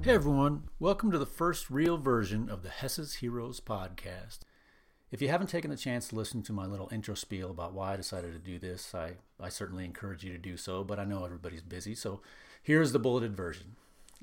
[0.00, 4.38] Hey everyone, welcome to the first real version of the Hess's Heroes podcast.
[5.10, 7.92] If you haven't taken the chance to listen to my little intro spiel about why
[7.94, 11.04] I decided to do this, I, I certainly encourage you to do so, but I
[11.04, 12.20] know everybody's busy, so
[12.62, 13.74] here's the bulleted version.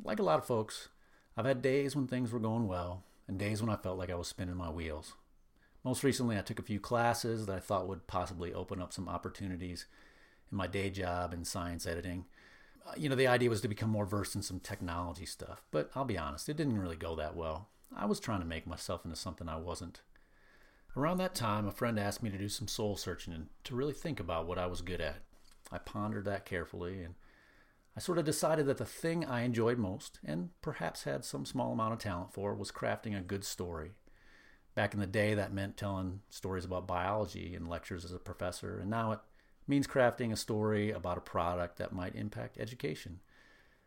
[0.02, 0.88] Like a lot of folks,
[1.36, 4.16] I've had days when things were going well, and days when I felt like I
[4.16, 5.14] was spinning my wheels.
[5.84, 9.10] Most recently, I took a few classes that I thought would possibly open up some
[9.10, 9.88] opportunities
[10.52, 12.26] in my day job in science editing.
[12.85, 15.89] Uh, you know, the idea was to become more versed in some technology stuff, but
[15.95, 17.70] I'll be honest, it didn't really go that well.
[17.95, 20.02] I was trying to make myself into something I wasn't.
[20.95, 23.93] Around that time, a friend asked me to do some soul searching and to really
[23.93, 25.17] think about what I was good at.
[25.71, 27.16] I pondered that carefully and
[27.98, 31.71] I sort of decided that the thing I enjoyed most, and perhaps had some small
[31.71, 33.91] amount of talent for, was crafting a good story.
[34.76, 38.79] Back in the day, that meant telling stories about biology in lectures as a professor,
[38.79, 39.20] and now it
[39.68, 43.20] means crafting a story about a product that might impact education.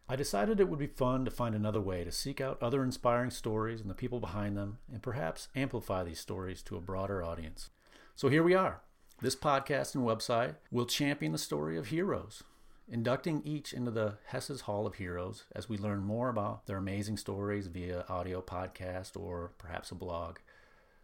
[0.09, 3.31] I decided it would be fun to find another way to seek out other inspiring
[3.31, 7.70] stories and the people behind them, and perhaps amplify these stories to a broader audience.
[8.17, 8.81] So here we are.
[9.20, 12.42] This podcast and website will champion the story of heroes,
[12.89, 17.19] inducting each into the Hess's Hall of Heroes as we learn more about their amazing
[17.19, 20.39] stories via audio podcast or perhaps a blog.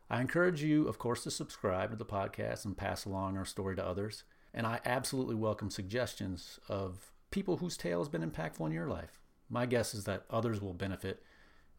[0.08, 3.76] I encourage you, of course, to subscribe to the podcast and pass along our story
[3.76, 4.24] to others.
[4.56, 9.20] And I absolutely welcome suggestions of people whose tale has been impactful in your life.
[9.50, 11.24] My guess is that others will benefit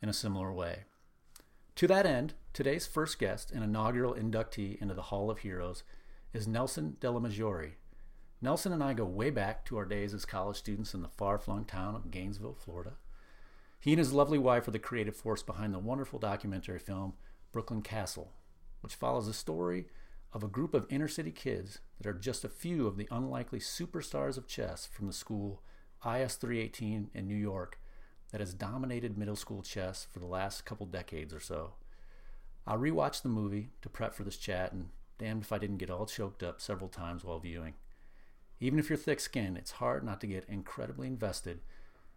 [0.02, 0.84] in a similar way.
[1.76, 5.84] To that end, today's first guest and inaugural inductee into the Hall of Heroes
[6.34, 7.76] is Nelson Della Maggiore.
[8.42, 11.40] Nelson and I go way back to our days as college students in the far
[11.40, 12.94] flung town of Gainesville, Florida.
[13.80, 17.14] He and his lovely wife are the creative force behind the wonderful documentary film
[17.54, 18.34] Brooklyn Castle,
[18.82, 19.86] which follows the story
[20.36, 23.58] of a group of inner city kids that are just a few of the unlikely
[23.58, 25.64] superstars of chess from the school
[26.06, 27.80] IS 318 in New York
[28.34, 31.76] that has dominated middle school chess for the last couple decades or so.
[32.68, 35.90] I rewatched the movie to prep for this chat, and damned if I didn't get
[35.90, 37.76] all choked up several times while viewing.
[38.60, 41.62] Even if you're thick skinned, it's hard not to get incredibly invested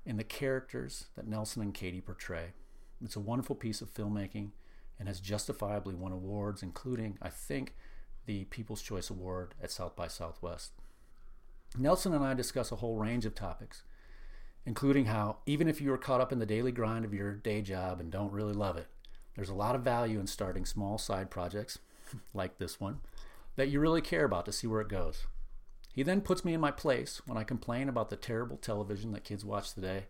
[0.05, 2.47] in the characters that Nelson and Katie portray.
[3.01, 4.51] It's a wonderful piece of filmmaking
[4.99, 7.77] and has justifiably won awards, including, I think,
[8.29, 10.73] the People's Choice Award at South by Southwest.
[11.79, 13.85] Nelson and I discuss a whole range of topics,
[14.67, 17.63] including how, even if you are caught up in the daily grind of your day
[17.63, 18.87] job and don't really love it,
[19.35, 21.79] there's a lot of value in starting small side projects,
[22.35, 22.99] like this one,
[23.57, 25.27] that you really care about to see where it goes.
[25.95, 29.25] He then puts me in my place when I complain about the terrible television that
[29.25, 30.05] kids watch today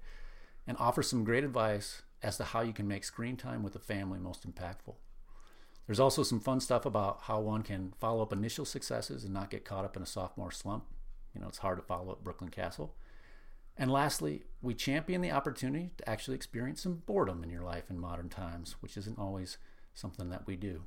[0.67, 3.79] and offers some great advice as to how you can make screen time with the
[3.79, 4.97] family most impactful.
[5.89, 9.49] There's also some fun stuff about how one can follow up initial successes and not
[9.49, 10.85] get caught up in a sophomore slump.
[11.35, 12.95] You know, it's hard to follow up Brooklyn Castle.
[13.75, 17.99] And lastly, we champion the opportunity to actually experience some boredom in your life in
[17.99, 19.57] modern times, which isn't always
[19.95, 20.83] something that we do.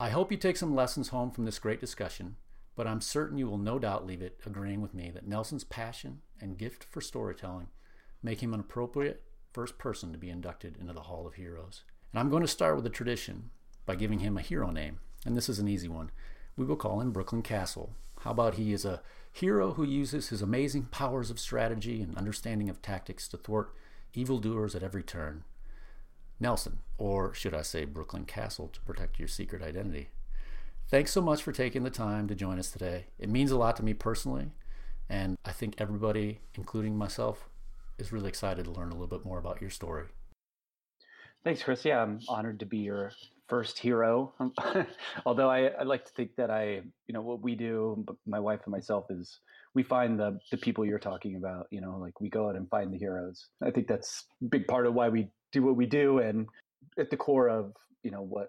[0.00, 2.34] I hope you take some lessons home from this great discussion,
[2.74, 6.22] but I'm certain you will no doubt leave it agreeing with me that Nelson's passion
[6.40, 7.68] and gift for storytelling
[8.24, 9.22] make him an appropriate
[9.52, 11.84] first person to be inducted into the Hall of Heroes.
[12.12, 13.50] And I'm going to start with a tradition
[13.86, 16.10] by giving him a hero name, and this is an easy one.
[16.56, 17.94] We will call him Brooklyn Castle.
[18.20, 19.02] How about he is a
[19.32, 23.74] hero who uses his amazing powers of strategy and understanding of tactics to thwart
[24.14, 25.44] evildoers at every turn?
[26.40, 30.08] Nelson, or should I say Brooklyn Castle, to protect your secret identity.
[30.88, 33.06] Thanks so much for taking the time to join us today.
[33.18, 34.48] It means a lot to me personally,
[35.08, 37.48] and I think everybody, including myself,
[37.98, 40.06] is really excited to learn a little bit more about your story.
[41.44, 41.84] Thanks, Chris.
[41.84, 43.12] Yeah, I'm honored to be your
[43.48, 44.32] first hero.
[45.26, 48.60] Although I, I, like to think that I, you know, what we do, my wife
[48.64, 49.40] and myself, is
[49.74, 51.66] we find the the people you're talking about.
[51.70, 53.46] You know, like we go out and find the heroes.
[53.62, 56.46] I think that's a big part of why we do what we do, and
[56.98, 57.72] at the core of
[58.02, 58.48] you know what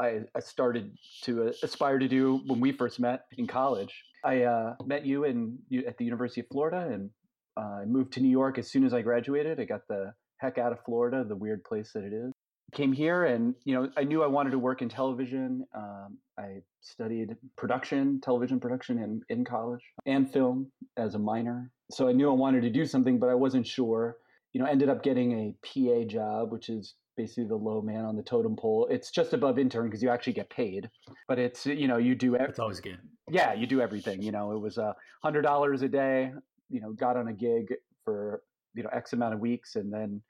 [0.00, 3.94] I, I started to aspire to do when we first met in college.
[4.24, 7.10] I uh, met you in at the University of Florida, and
[7.56, 9.60] uh, I moved to New York as soon as I graduated.
[9.60, 12.32] I got the heck out of Florida, the weird place that it is
[12.72, 16.56] came here and you know i knew i wanted to work in television um, i
[16.80, 21.70] studied production television production in, in college and film as a minor.
[21.90, 24.16] So i knew i wanted to do something but i wasn't sure
[24.52, 28.16] you know ended up getting a pa job which is basically the low man on
[28.16, 28.88] the totem pole.
[28.90, 30.88] It's just above intern because you actually get paid
[31.28, 32.98] but it's you know you do it's always good
[33.30, 36.32] yeah you do everything you know it was a hundred dollars a day
[36.70, 38.42] you know got on a gig for
[38.74, 40.22] you know x amount of weeks and then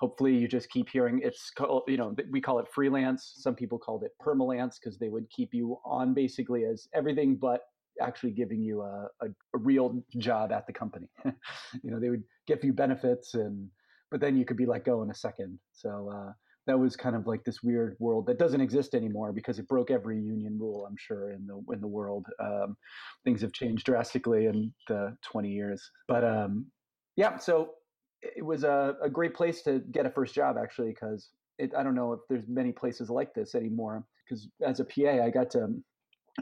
[0.00, 3.78] hopefully you just keep hearing it's called you know we call it freelance some people
[3.78, 7.60] called it permalance because they would keep you on basically as everything but
[8.00, 11.08] actually giving you a, a, a real job at the company
[11.82, 13.68] you know they would give you benefits and
[14.10, 15.58] but then you could be let go in a second.
[15.72, 16.32] So uh,
[16.66, 19.90] that was kind of like this weird world that doesn't exist anymore because it broke
[19.90, 20.86] every union rule.
[20.86, 22.76] I'm sure in the in the world, um,
[23.24, 25.90] things have changed drastically in the 20 years.
[26.08, 26.66] But um,
[27.16, 27.70] yeah, so
[28.22, 31.30] it was a, a great place to get a first job actually because
[31.60, 34.04] I don't know if there's many places like this anymore.
[34.28, 35.68] Because as a PA, I got to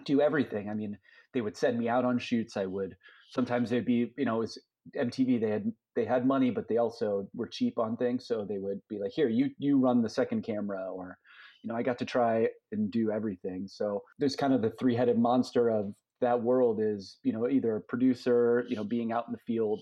[0.05, 0.69] do everything.
[0.69, 0.99] I mean,
[1.35, 2.57] they would send me out on shoots.
[2.57, 2.97] I would
[3.31, 4.59] sometimes they'd be, you know, it was
[4.97, 5.41] MTV.
[5.41, 8.27] They had they had money, but they also were cheap on things.
[8.27, 11.19] So they would be like, "Here, you you run the second camera," or,
[11.63, 13.67] you know, I got to try and do everything.
[13.69, 17.76] So there's kind of the three headed monster of that world is, you know, either
[17.76, 19.81] a producer, you know, being out in the field,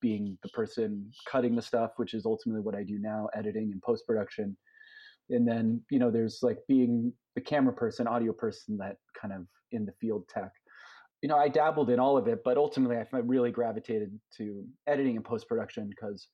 [0.00, 3.82] being the person cutting the stuff, which is ultimately what I do now, editing and
[3.82, 4.56] post production.
[5.30, 9.46] And then, you know, there's like being the camera person, audio person, that kind of
[9.72, 10.52] in the field tech
[11.22, 15.16] you know, I dabbled in all of it, but ultimately I really gravitated to editing
[15.16, 16.26] and post production because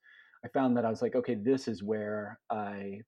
[0.44, 3.02] I found that I was like, okay, this is where I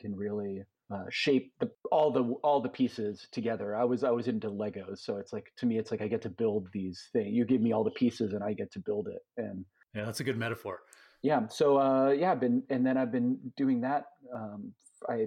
[0.00, 3.74] can really uh, shape the, all the all the pieces together.
[3.74, 6.22] I was I was into Legos, so it's like to me, it's like I get
[6.22, 7.34] to build these things.
[7.34, 9.22] You give me all the pieces, and I get to build it.
[9.36, 9.64] And
[9.94, 10.80] yeah, that's a good metaphor.
[11.22, 11.48] Yeah.
[11.48, 14.04] So uh, yeah, I've been and then I've been doing that.
[14.34, 14.72] Um,
[15.08, 15.26] I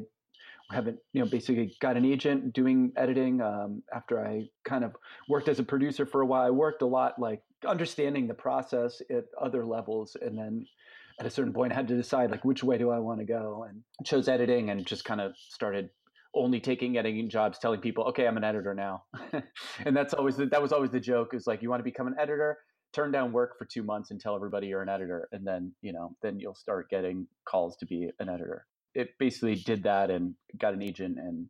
[0.72, 4.94] haven't you know basically got an agent doing editing um, after i kind of
[5.30, 9.02] worked as a producer for a while i worked a lot like understanding the process
[9.10, 10.66] at other levels and then
[11.20, 13.66] at a certain point had to decide like which way do i want to go
[13.68, 15.90] and chose editing and just kind of started
[16.34, 19.04] only taking editing jobs telling people okay i'm an editor now
[19.86, 22.08] and that's always the, that was always the joke is like you want to become
[22.08, 22.58] an editor
[22.94, 25.92] turn down work for two months and tell everybody you're an editor and then you
[25.92, 30.34] know then you'll start getting calls to be an editor it basically did that and
[30.60, 31.48] got an agent and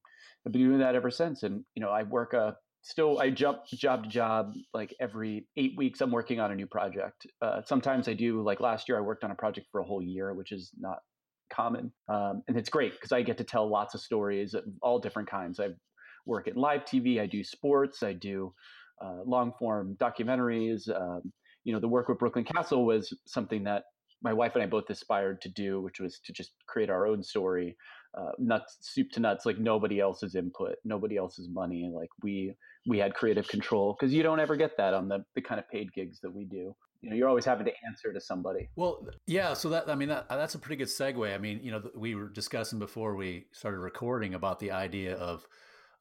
[0.48, 1.44] I've been doing that ever since.
[1.44, 2.56] And you know, I work a
[2.88, 6.00] still I jump job to job like every eight weeks.
[6.00, 7.28] I'm working on a new project.
[7.42, 10.02] Uh, sometimes I do like last year I worked on a project for a whole
[10.02, 11.00] year, which is not
[11.52, 15.00] common, um, and it's great because I get to tell lots of stories of all
[15.00, 15.60] different kinds.
[15.60, 15.70] I
[16.26, 17.20] work in live TV.
[17.20, 18.04] I do sports.
[18.04, 18.54] I do
[19.04, 20.90] uh, long form documentaries.
[20.90, 21.34] Um,
[21.66, 23.84] you know, the work with Brooklyn Castle was something that
[24.22, 27.22] my wife and I both aspired to do, which was to just create our own
[27.22, 27.76] story,
[28.14, 31.92] uh, nuts, soup to nuts, like nobody else's input, nobody else's money.
[31.94, 32.54] Like we
[32.88, 35.70] we had creative control because you don't ever get that on the the kind of
[35.70, 36.76] paid gigs that we do.
[37.02, 38.70] You know, you're always having to answer to somebody.
[38.76, 39.54] Well, yeah.
[39.54, 41.34] So that I mean, that, that's a pretty good segue.
[41.34, 45.46] I mean, you know, we were discussing before we started recording about the idea of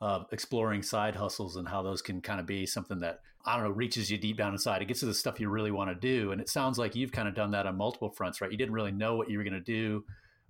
[0.00, 3.64] uh, exploring side hustles and how those can kind of be something that I don't
[3.64, 4.82] know reaches you deep down inside.
[4.82, 7.12] It gets to the stuff you really want to do, and it sounds like you've
[7.12, 8.50] kind of done that on multiple fronts, right?
[8.50, 10.04] You didn't really know what you were going to do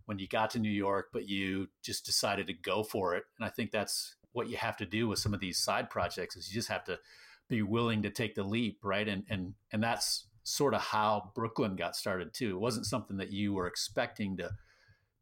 [0.06, 3.24] when you got to New York, but you just decided to go for it.
[3.38, 6.36] And I think that's what you have to do with some of these side projects
[6.36, 6.98] is you just have to
[7.48, 9.06] be willing to take the leap, right?
[9.06, 12.50] And and and that's sort of how Brooklyn got started too.
[12.50, 14.50] It wasn't something that you were expecting to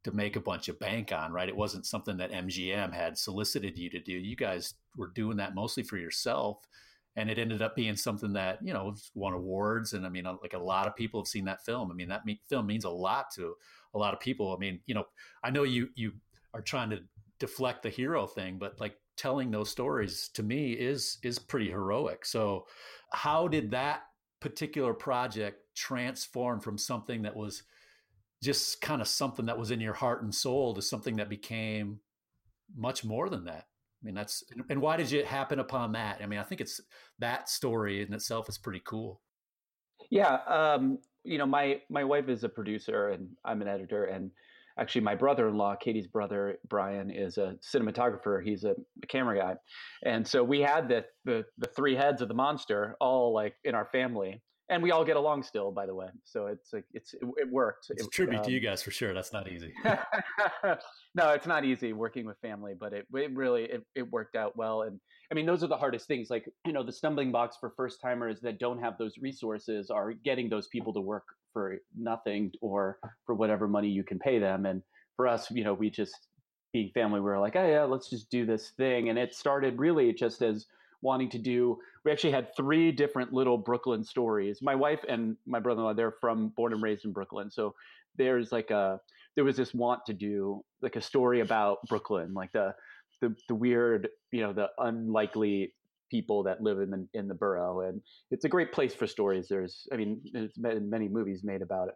[0.05, 1.49] to make a bunch of bank on, right?
[1.49, 4.13] It wasn't something that MGM had solicited you to do.
[4.13, 6.59] You guys were doing that mostly for yourself.
[7.17, 9.95] And it ended up being something that, you know, won awards.
[9.95, 11.91] And I mean, uh, like a lot of people have seen that film.
[11.91, 13.55] I mean, that me- film means a lot to
[13.95, 14.55] a lot of people.
[14.55, 15.05] I mean, you know,
[15.43, 16.13] I know you, you
[16.53, 17.01] are trying to
[17.39, 22.25] deflect the hero thing, but like telling those stories to me is, is pretty heroic.
[22.25, 22.67] So
[23.13, 24.03] how did that
[24.41, 27.63] particular project transform from something that was,
[28.43, 31.99] just kind of something that was in your heart and soul to something that became
[32.77, 33.65] much more than that.
[33.65, 36.21] I mean, that's and why did it happen upon that?
[36.23, 36.79] I mean, I think it's
[37.21, 39.23] that story in itself is pretty cool.
[40.11, 44.31] Yeah, um, you know, my my wife is a producer and I'm an editor, and
[44.79, 48.45] actually, my brother-in-law, Katie's brother Brian, is a cinematographer.
[48.45, 49.57] He's a, a camera guy,
[50.05, 53.75] and so we had the, the the three heads of the monster all like in
[53.75, 57.15] our family and we all get along still by the way so it's like it's
[57.15, 59.73] it, it worked it's it, tribute um, to you guys for sure that's not easy.
[61.17, 64.57] No it's not easy working with family but it, it really it, it worked out
[64.57, 64.99] well and
[65.31, 68.01] i mean those are the hardest things like you know the stumbling blocks for first
[68.01, 72.99] timers that don't have those resources are getting those people to work for nothing or
[73.25, 74.83] for whatever money you can pay them and
[75.15, 76.27] for us you know we just
[76.73, 79.79] being family we are like oh yeah let's just do this thing and it started
[79.79, 80.67] really just as
[81.05, 81.79] wanting to do.
[82.05, 84.59] We actually had three different little Brooklyn stories.
[84.61, 87.75] My wife and my brother-in-law, they're from born and raised in Brooklyn, so
[88.17, 89.01] there's like a
[89.37, 92.75] there was this want to do like a story about Brooklyn, like the
[93.21, 95.73] the, the weird, you know, the unlikely
[96.11, 99.47] people that live in the in the borough, and it's a great place for stories.
[99.49, 101.95] There's, I mean, there's been many movies made about it,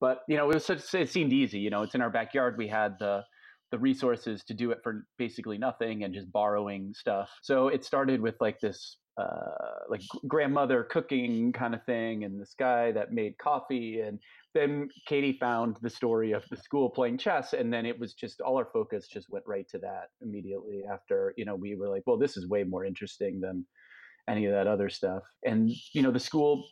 [0.00, 1.58] but you know, it was such, it seemed easy.
[1.58, 2.58] You know, it's in our backyard.
[2.58, 3.24] We had the
[3.70, 7.30] the resources to do it for basically nothing and just borrowing stuff.
[7.42, 12.54] So it started with like this uh, like grandmother cooking kind of thing, and this
[12.58, 14.18] guy that made coffee, and
[14.54, 18.40] then Katie found the story of the school playing chess, and then it was just
[18.40, 21.32] all our focus just went right to that immediately after.
[21.36, 23.64] You know, we were like, well, this is way more interesting than
[24.28, 25.22] any of that other stuff.
[25.44, 26.64] And you know, the school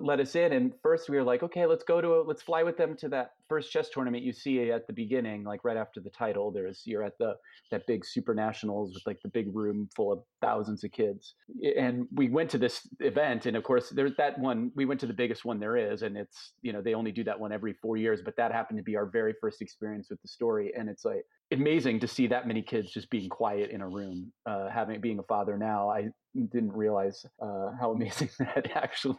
[0.00, 2.62] let us in and first we were like okay let's go to a, let's fly
[2.62, 6.00] with them to that first chess tournament you see at the beginning like right after
[6.00, 7.34] the title there's you're at the
[7.72, 11.34] that big super nationals with like the big room full of thousands of kids.
[11.76, 15.06] And we went to this event and of course there's that one we went to
[15.06, 17.72] the biggest one there is and it's you know they only do that one every
[17.82, 20.88] four years but that happened to be our very first experience with the story and
[20.88, 24.68] it's like amazing to see that many kids just being quiet in a room uh,
[24.70, 25.90] having being a father now.
[25.90, 29.16] I didn't realize uh, how amazing that actually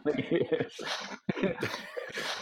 [0.51, 0.81] is.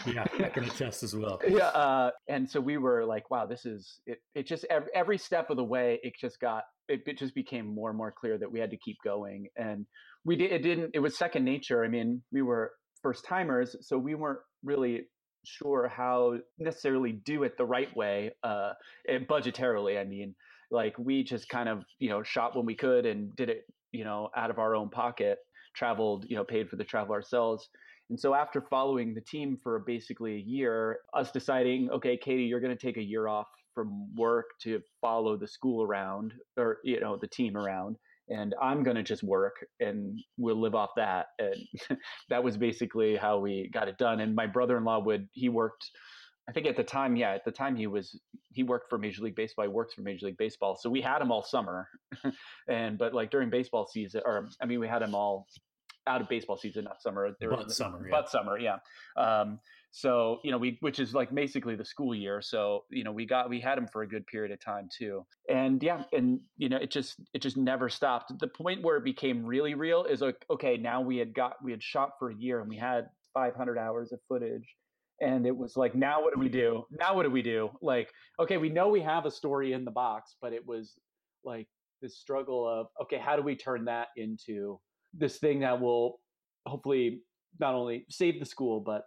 [0.06, 1.40] yeah, I can attest as well.
[1.48, 5.18] Yeah, uh, and so we were like, "Wow, this is it." It just every, every
[5.18, 8.38] step of the way, it just got it, it, just became more and more clear
[8.38, 9.86] that we had to keep going, and
[10.26, 10.52] we did.
[10.52, 10.92] It didn't.
[10.94, 11.84] It was second nature.
[11.84, 15.08] I mean, we were first timers, so we weren't really
[15.44, 18.74] sure how necessarily do it the right way, uh,
[19.10, 20.00] budgetarily.
[20.00, 20.36] I mean,
[20.70, 24.04] like we just kind of you know shot when we could and did it you
[24.04, 25.38] know, out of our own pocket,
[25.76, 27.70] traveled, you know, paid for the travel ourselves.
[28.10, 32.60] And so after following the team for basically a year, us deciding, okay, Katie, you're
[32.60, 37.00] going to take a year off from work to follow the school around or, you
[37.00, 37.96] know, the team around.
[38.28, 41.28] And I'm going to just work and we'll live off that.
[41.40, 44.20] And that was basically how we got it done.
[44.20, 45.90] And my brother in law would, he worked
[46.50, 48.20] I think at the time, yeah, at the time he was
[48.52, 49.66] he worked for Major League Baseball.
[49.66, 51.88] He works for Major League Baseball, so we had him all summer,
[52.68, 55.48] and but like during baseball season, or I mean, we had him all
[56.08, 57.36] out of baseball season, not summer.
[57.40, 58.12] There but summer, yeah.
[58.12, 58.78] but summer, yeah.
[59.16, 59.60] Um,
[59.92, 62.42] so you know, we which is like basically the school year.
[62.42, 65.26] So you know, we got we had him for a good period of time too,
[65.50, 68.38] and yeah, and you know, it just it just never stopped.
[68.40, 71.72] The point where it became really real is like, okay, now we had got we
[71.72, 74.66] had shot for a year and we had 500 hours of footage
[75.22, 76.84] and it was like now what do we do?
[76.92, 77.70] Now what do we do?
[77.82, 78.10] Like
[78.40, 80.94] okay we know we have a story in the box but it was
[81.44, 81.68] like
[82.02, 84.80] this struggle of okay how do we turn that into
[85.14, 86.20] this thing that will
[86.66, 87.22] hopefully
[87.60, 89.04] not only save the school but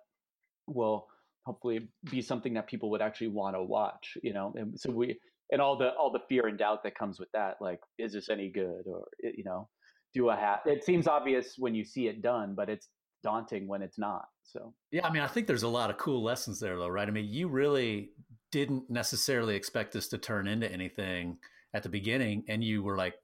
[0.66, 1.06] will
[1.47, 4.52] hopefully be something that people would actually want to watch you know?
[4.56, 5.18] And so we
[5.50, 8.28] and all the all the fear and doubt that comes with that like is this
[8.30, 8.85] any good?
[8.87, 9.68] or you know
[10.14, 12.88] do a have it seems obvious when you see it done but it's
[13.25, 14.26] daunting when it's not.
[14.45, 17.09] So yeah, I mean, I think there's a lot of cool lessons there, though, right?
[17.09, 18.11] I mean, you really
[18.52, 21.38] didn't necessarily expect this to turn into anything
[21.73, 23.14] at the beginning, and you were like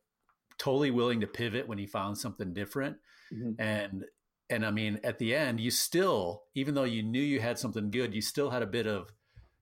[0.59, 2.97] totally willing to pivot when you found something different,
[3.33, 3.61] mm-hmm.
[3.61, 4.05] and
[4.49, 7.91] and I mean, at the end, you still, even though you knew you had something
[7.91, 9.13] good, you still had a bit of,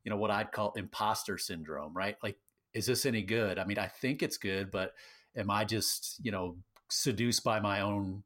[0.02, 2.16] you know, what I'd call imposter syndrome, right?
[2.22, 2.38] Like,
[2.72, 3.58] is this any good?
[3.58, 4.94] I mean, I think it's good, but
[5.36, 6.56] am I just, you know,
[6.88, 8.22] seduced by my own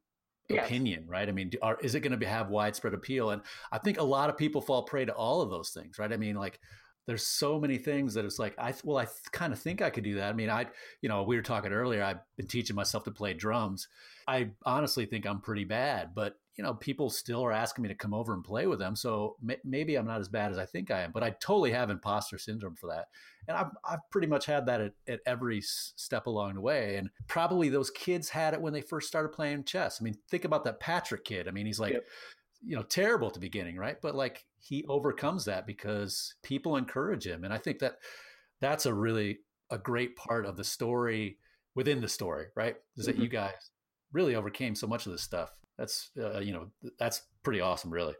[0.53, 0.65] yes.
[0.65, 1.27] opinion, right?
[1.27, 3.31] I mean, are, is it going to have widespread appeal?
[3.31, 3.41] And
[3.71, 6.11] I think a lot of people fall prey to all of those things, right?
[6.11, 6.59] I mean, like
[7.05, 9.89] there's so many things that it's like I well I th- kind of think I
[9.89, 10.29] could do that.
[10.29, 10.67] I mean, I
[11.01, 12.03] you know we were talking earlier.
[12.03, 13.87] I've been teaching myself to play drums.
[14.27, 17.95] I honestly think I'm pretty bad, but you know people still are asking me to
[17.95, 18.95] come over and play with them.
[18.95, 21.11] So m- maybe I'm not as bad as I think I am.
[21.11, 23.07] But I totally have imposter syndrome for that
[23.47, 27.09] and I've, I've pretty much had that at, at every step along the way and
[27.27, 30.63] probably those kids had it when they first started playing chess i mean think about
[30.65, 32.05] that patrick kid i mean he's like yep.
[32.65, 37.25] you know terrible at the beginning right but like he overcomes that because people encourage
[37.25, 37.95] him and i think that
[38.61, 41.37] that's a really a great part of the story
[41.75, 43.23] within the story right is that mm-hmm.
[43.23, 43.71] you guys
[44.11, 46.67] really overcame so much of this stuff that's uh, you know
[46.99, 48.15] that's pretty awesome really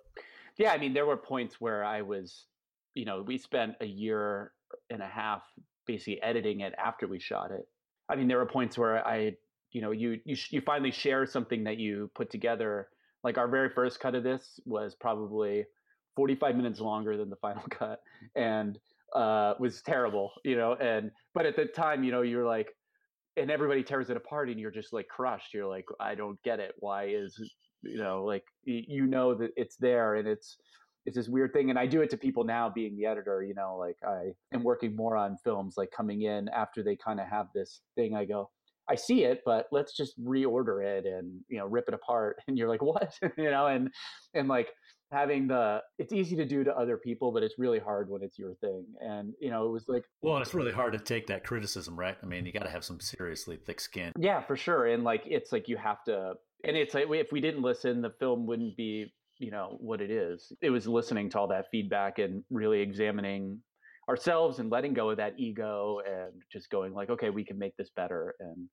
[0.58, 2.46] yeah i mean there were points where i was
[2.94, 4.52] you know we spent a year
[4.90, 5.44] and a half
[5.86, 7.68] basically editing it after we shot it.
[8.10, 9.36] I mean, there were points where I,
[9.72, 12.90] you know, you you you finally share something that you put together.
[13.24, 15.66] Like our very first cut of this was probably
[16.16, 18.02] 45 minutes longer than the final cut,
[18.36, 18.78] and
[19.16, 20.76] uh, was terrible, you know.
[20.76, 22.76] And but at the time, you know, you're like,
[23.38, 25.54] and everybody tears it apart, and you're just like crushed.
[25.54, 26.74] You're like, I don't get it.
[26.80, 27.40] Why is
[27.84, 30.58] you know like you know that it's there and it's
[31.06, 33.54] it's this weird thing and i do it to people now being the editor you
[33.54, 37.28] know like i am working more on films like coming in after they kind of
[37.28, 38.50] have this thing i go
[38.90, 42.58] i see it but let's just reorder it and you know rip it apart and
[42.58, 43.90] you're like what you know and
[44.34, 44.70] and like
[45.14, 48.38] having the it's easy to do to other people but it's really hard when it's
[48.38, 51.44] your thing and you know it was like well it's really hard to take that
[51.44, 52.18] criticism right?
[52.22, 54.12] I mean you got to have some seriously thick skin.
[54.20, 56.34] Yeah for sure and like it's like you have to
[56.66, 60.12] and it's like if we didn't listen the film wouldn't be you know what it
[60.12, 60.52] is.
[60.62, 63.60] It was listening to all that feedback and really examining
[64.10, 67.76] ourselves and letting go of that ego and just going like okay we can make
[67.78, 68.68] this better and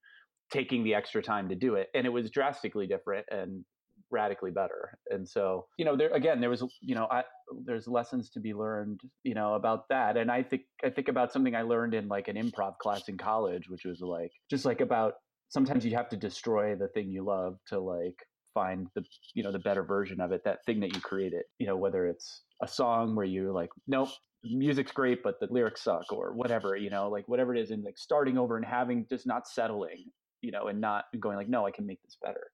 [0.53, 3.65] taking the extra time to do it and it was drastically different and
[4.11, 4.99] radically better.
[5.11, 7.23] And so, you know, there again, there was, you know, I,
[7.65, 10.17] there's lessons to be learned, you know, about that.
[10.17, 13.17] And I think I think about something I learned in like an improv class in
[13.17, 15.15] college, which was like just like about
[15.49, 18.17] sometimes you have to destroy the thing you love to like
[18.55, 21.67] find the you know the better version of it that thing that you created you
[21.67, 24.09] know whether it's a song where you're like nope
[24.43, 27.85] music's great but the lyrics suck or whatever you know like whatever it is and
[27.85, 30.05] like starting over and having just not settling
[30.41, 32.51] you know and not going like no i can make this better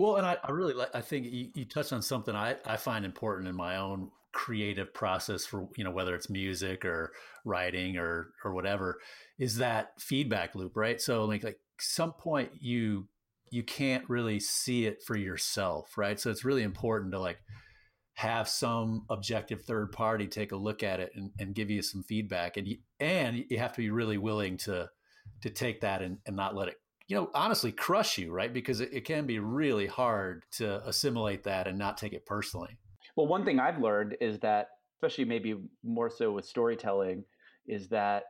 [0.00, 2.76] well and i, I really like i think you, you touched on something I, I
[2.76, 7.12] find important in my own creative process for you know whether it's music or
[7.44, 8.98] writing or or whatever
[9.38, 11.00] is that feedback loop right?
[11.00, 13.08] So like like some point you
[13.50, 16.20] you can't really see it for yourself right?
[16.20, 17.38] So it's really important to like
[18.14, 22.02] have some objective third party take a look at it and, and give you some
[22.02, 22.58] feedback.
[22.58, 24.90] And you, and you have to be really willing to
[25.42, 26.76] to take that and, and not let it
[27.10, 28.52] you know honestly crush you right?
[28.52, 32.78] Because it, it can be really hard to assimilate that and not take it personally.
[33.16, 37.24] Well one thing i've learned is that especially maybe more so with storytelling
[37.66, 38.24] is that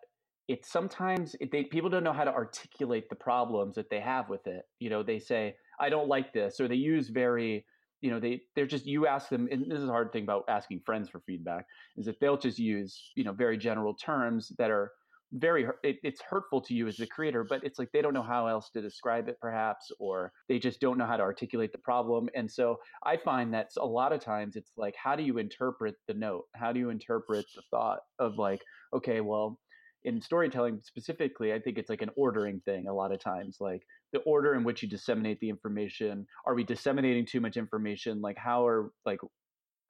[0.48, 4.46] it's sometimes they people don't know how to articulate the problems that they have with
[4.46, 4.62] it.
[4.78, 7.66] You know they say i don't like this or they use very
[8.00, 10.44] you know they they're just you ask them and this is a hard thing about
[10.48, 11.66] asking friends for feedback
[11.98, 14.92] is that they'll just use you know very general terms that are
[15.32, 18.22] very it, it's hurtful to you as the creator but it's like they don't know
[18.22, 21.78] how else to describe it perhaps or they just don't know how to articulate the
[21.78, 25.38] problem and so i find that a lot of times it's like how do you
[25.38, 28.60] interpret the note how do you interpret the thought of like
[28.92, 29.58] okay well
[30.04, 33.82] in storytelling specifically, I think it's like an ordering thing a lot of times, like
[34.12, 36.26] the order in which you disseminate the information.
[36.46, 38.20] Are we disseminating too much information?
[38.20, 39.20] Like how are like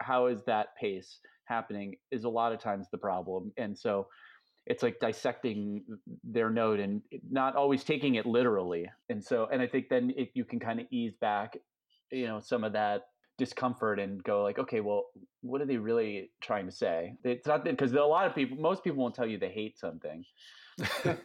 [0.01, 3.53] how is that pace happening is a lot of times the problem.
[3.57, 4.07] And so
[4.67, 5.83] it's like dissecting
[6.23, 8.89] their note and not always taking it literally.
[9.09, 11.57] And so and I think then if you can kind of ease back,
[12.11, 13.03] you know, some of that
[13.41, 15.07] discomfort and go like, okay, well,
[15.41, 17.15] what are they really trying to say?
[17.25, 20.25] It's not because a lot of people, most people won't tell you they hate something.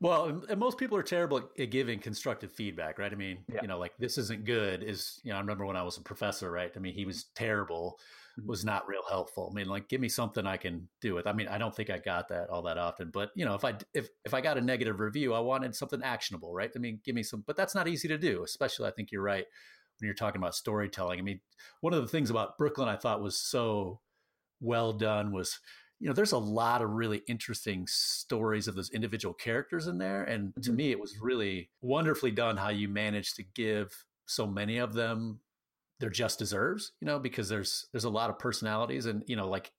[0.00, 3.10] well, and most people are terrible at giving constructive feedback, right?
[3.10, 3.60] I mean, yeah.
[3.62, 4.82] you know, like this isn't good.
[4.82, 6.70] Is you know, I remember when I was a professor, right?
[6.76, 7.98] I mean, he was terrible.
[8.46, 9.50] Was not real helpful.
[9.50, 11.26] I mean, like, give me something I can do with.
[11.26, 13.64] I mean, I don't think I got that all that often, but you know, if
[13.64, 16.70] I if if I got a negative review, I wanted something actionable, right?
[16.74, 18.42] I mean, give me some, but that's not easy to do.
[18.44, 19.44] Especially, I think you're right
[20.00, 21.18] when you're talking about storytelling.
[21.18, 21.40] I mean,
[21.80, 24.00] one of the things about Brooklyn I thought was so
[24.60, 25.58] well done was,
[25.98, 30.24] you know, there's a lot of really interesting stories of those individual characters in there.
[30.24, 30.76] And to mm-hmm.
[30.76, 35.40] me, it was really wonderfully done how you managed to give so many of them
[36.00, 39.48] their just deserves, you know, because there's there's a lot of personalities and, you know,
[39.48, 39.70] like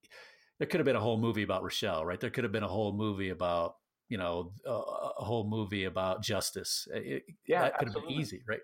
[0.60, 2.20] there could have been a whole movie about Rochelle, right?
[2.20, 3.76] There could have been a whole movie about
[4.10, 6.88] you know a, a whole movie about justice.
[6.94, 8.14] It, yeah, that could absolutely.
[8.14, 8.60] have been easy, right?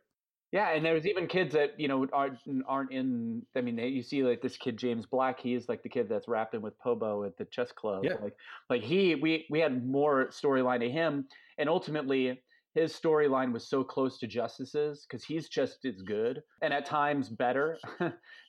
[0.52, 3.42] Yeah, and there's even kids that you know aren't aren't in.
[3.56, 5.40] I mean, you see like this kid James Black.
[5.40, 8.04] He's like the kid that's rapping with Pobo at the chess club.
[8.06, 8.16] Yeah.
[8.22, 8.36] Like,
[8.70, 12.40] like he we we had more storyline to him, and ultimately
[12.78, 17.28] his storyline was so close to Justice's because he's just as good and at times
[17.28, 17.80] better.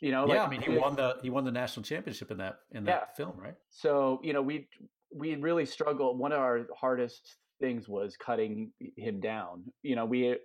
[0.03, 0.35] you know, yeah.
[0.35, 3.09] Like, I mean, he won the he won the national championship in that in that
[3.09, 3.15] yeah.
[3.17, 3.55] film, right?
[3.71, 4.69] So you know, we
[5.15, 6.19] we really struggled.
[6.19, 9.65] One of our hardest things was cutting him down.
[9.83, 10.37] You know, we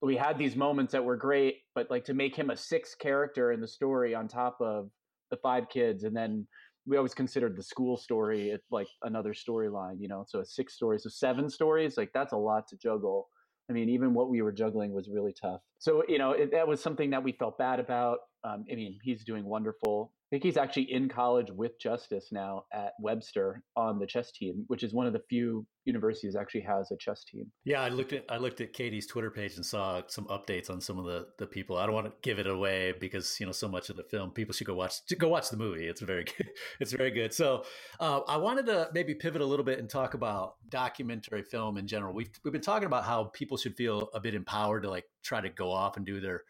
[0.00, 3.52] we had these moments that were great, but like to make him a sixth character
[3.52, 4.88] in the story on top of
[5.30, 6.46] the five kids, and then
[6.86, 10.24] we always considered the school story like another storyline, you know.
[10.28, 13.28] So it's six stories, so seven stories, like that's a lot to juggle.
[13.68, 15.60] I mean, even what we were juggling was really tough.
[15.78, 18.18] So you know, it, that was something that we felt bad about.
[18.44, 22.92] Um, I mean, he's doing wonderful think he's actually in college with Justice now at
[23.00, 26.96] Webster on the chess team, which is one of the few universities actually has a
[26.96, 27.50] chess team.
[27.64, 30.80] Yeah, I looked at I looked at Katie's Twitter page and saw some updates on
[30.80, 31.76] some of the the people.
[31.76, 34.30] I don't want to give it away because you know so much of the film.
[34.32, 35.86] People should go watch go watch the movie.
[35.86, 36.50] It's very good.
[36.80, 37.32] It's very good.
[37.32, 37.64] So
[38.00, 41.86] uh, I wanted to maybe pivot a little bit and talk about documentary film in
[41.86, 42.12] general.
[42.12, 45.40] We've we've been talking about how people should feel a bit empowered to like try
[45.40, 46.42] to go off and do their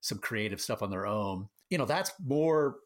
[0.00, 1.48] some creative stuff on their own.
[1.68, 2.76] You know, that's more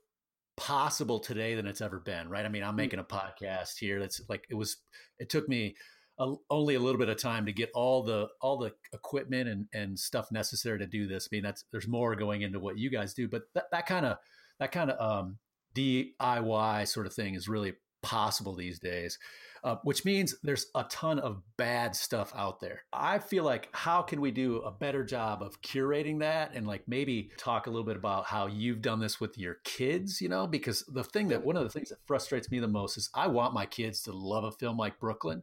[0.57, 2.45] possible today than it's ever been, right?
[2.45, 2.79] I mean, I'm mm.
[2.79, 4.77] making a podcast here that's like it was.
[5.19, 5.77] It took me
[6.19, 9.67] a, only a little bit of time to get all the all the equipment and
[9.73, 11.29] and stuff necessary to do this.
[11.31, 14.07] I mean, that's there's more going into what you guys do, but that that kind
[14.07, 14.19] of
[14.59, 15.39] that kind of um,
[15.75, 19.19] DIY sort of thing is really possible these days
[19.65, 22.83] uh, which means there's a ton of bad stuff out there.
[22.93, 26.87] I feel like how can we do a better job of curating that and like
[26.87, 30.47] maybe talk a little bit about how you've done this with your kids, you know,
[30.47, 33.27] because the thing that one of the things that frustrates me the most is I
[33.27, 35.43] want my kids to love a film like Brooklyn.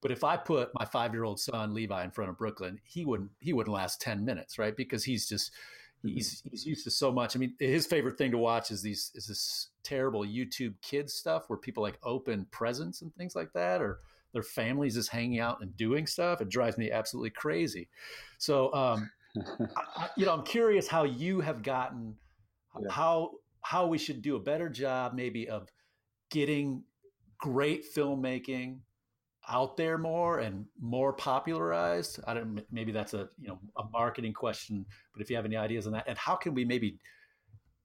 [0.00, 3.04] But if I put my five year old son Levi in front of Brooklyn, he
[3.04, 4.76] wouldn't he wouldn't last ten minutes, right?
[4.76, 5.50] Because he's just
[6.04, 7.34] he's he's used to so much.
[7.34, 11.44] I mean, his favorite thing to watch is these is this terrible YouTube kids stuff
[11.48, 14.00] where people like open presents and things like that, or
[14.32, 16.40] their families just hanging out and doing stuff.
[16.40, 17.88] It drives me absolutely crazy.
[18.38, 19.10] So, um,
[19.96, 22.16] I, you know, I'm curious how you have gotten
[22.80, 22.90] yeah.
[22.90, 25.68] how how we should do a better job, maybe of
[26.30, 26.82] getting
[27.38, 28.78] great filmmaking
[29.48, 32.20] out there more and more popularized?
[32.26, 32.62] I don't.
[32.70, 35.92] Maybe that's a you know a marketing question, but if you have any ideas on
[35.92, 36.98] that, and how can we maybe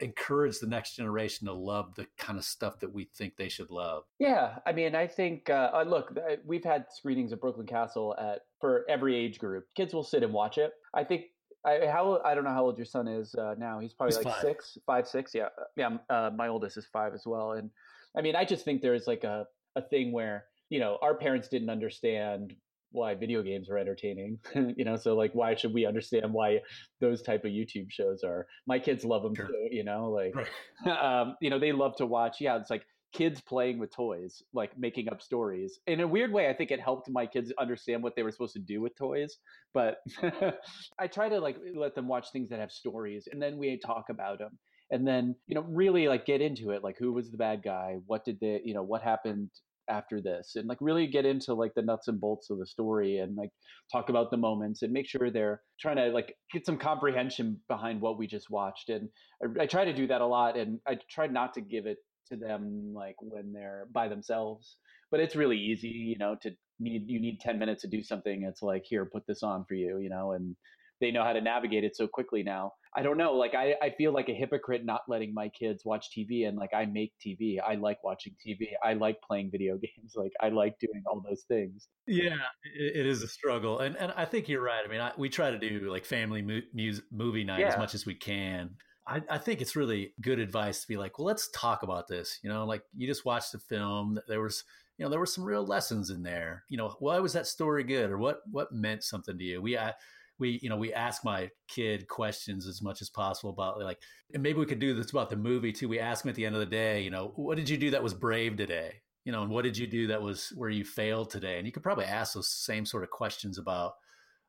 [0.01, 3.71] encourage the next generation to love the kind of stuff that we think they should
[3.71, 4.03] love?
[4.19, 8.41] Yeah, I mean, I think uh, uh look, we've had screenings of Brooklyn Castle at
[8.59, 9.65] for every age group.
[9.75, 10.71] Kids will sit and watch it.
[10.93, 11.25] I think
[11.65, 13.79] I, how I don't know how old your son is uh, now.
[13.79, 14.41] He's probably He's like five.
[14.41, 15.33] six, five, six.
[15.33, 15.97] Yeah, yeah.
[16.09, 17.53] Uh, my oldest is five as well.
[17.53, 17.69] And
[18.17, 21.49] I mean, I just think there's like a a thing where you know, our parents
[21.49, 22.55] didn't understand
[22.91, 26.59] why video games are entertaining you know so like why should we understand why
[26.99, 29.47] those type of youtube shows are my kids love them sure.
[29.47, 31.21] too you know like right.
[31.21, 34.71] um, you know they love to watch yeah it's like kids playing with toys like
[34.77, 38.15] making up stories in a weird way i think it helped my kids understand what
[38.15, 39.37] they were supposed to do with toys
[39.73, 39.97] but
[40.99, 44.05] i try to like let them watch things that have stories and then we talk
[44.09, 44.57] about them
[44.91, 47.97] and then you know really like get into it like who was the bad guy
[48.05, 49.49] what did they you know what happened
[49.89, 53.17] after this and like really get into like the nuts and bolts of the story
[53.17, 53.49] and like
[53.91, 57.99] talk about the moments and make sure they're trying to like get some comprehension behind
[57.99, 59.09] what we just watched and
[59.43, 61.97] I, I try to do that a lot and I try not to give it
[62.27, 64.77] to them like when they're by themselves
[65.09, 68.43] but it's really easy you know to need you need 10 minutes to do something
[68.43, 70.55] it's like here put this on for you you know and
[71.01, 72.71] they know how to navigate it so quickly now.
[72.95, 73.33] I don't know.
[73.33, 76.73] Like I, I feel like a hypocrite not letting my kids watch TV and like
[76.73, 77.57] I make TV.
[77.65, 78.69] I like watching TV.
[78.83, 80.13] I like playing video games.
[80.15, 81.87] Like I like doing all those things.
[82.05, 82.35] Yeah,
[82.75, 83.79] it, it is a struggle.
[83.79, 84.81] And and I think you're right.
[84.85, 87.69] I mean, I, we try to do like family mu- music, movie night yeah.
[87.69, 88.71] as much as we can.
[89.07, 92.39] I, I think it's really good advice to be like, well, let's talk about this.
[92.43, 94.19] You know, like you just watched the film.
[94.27, 94.63] There was
[94.97, 97.83] you know there were some real lessons in there you know why was that story
[97.83, 99.93] good or what what meant something to you we I,
[100.41, 103.99] we you know we ask my kid questions as much as possible about like
[104.33, 105.87] and maybe we could do this about the movie too.
[105.87, 107.91] We ask him at the end of the day you know what did you do
[107.91, 108.95] that was brave today?
[109.23, 111.57] You know and what did you do that was where you failed today?
[111.57, 113.93] And you could probably ask those same sort of questions about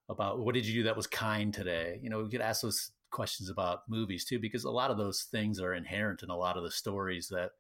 [0.09, 2.01] about what did you do that was kind today?
[2.03, 5.25] You know we could ask those questions about movies too because a lot of those
[5.31, 7.51] things are inherent in a lot of the stories that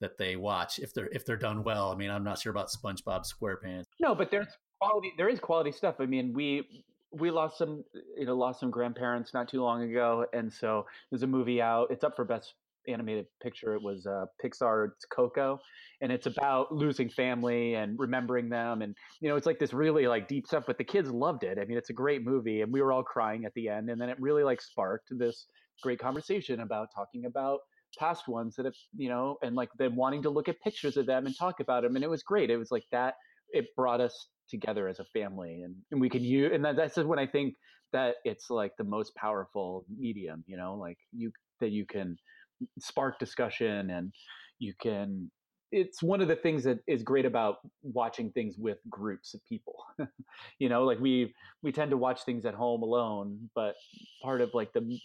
[0.00, 1.92] that they watch if they're if they're done well.
[1.92, 3.84] I mean i'm not sure about spongebob squarepants.
[4.00, 4.48] No but there's
[4.80, 5.96] quality there is quality stuff.
[6.00, 7.84] I mean we we lost some
[8.16, 11.88] you know lost some grandparents not too long ago and so there's a movie out
[11.90, 12.54] it's up for best
[12.88, 15.58] animated picture it was uh, pixar's coco
[16.00, 20.06] and it's about losing family and remembering them and you know it's like this really
[20.06, 22.72] like deep stuff but the kids loved it i mean it's a great movie and
[22.72, 25.46] we were all crying at the end and then it really like sparked this
[25.82, 27.58] great conversation about talking about
[27.98, 31.06] past ones that have you know and like them wanting to look at pictures of
[31.06, 33.14] them and talk about them and it was great it was like that
[33.50, 36.96] it brought us together as a family and, and we can use and that, that's
[36.96, 37.54] when i think
[37.92, 41.30] that it's like the most powerful medium you know like you
[41.60, 42.16] that you can
[42.78, 44.12] spark discussion and
[44.58, 45.30] you can
[45.72, 49.74] it's one of the things that is great about watching things with groups of people
[50.58, 53.74] you know like we we tend to watch things at home alone but
[54.22, 54.98] part of like the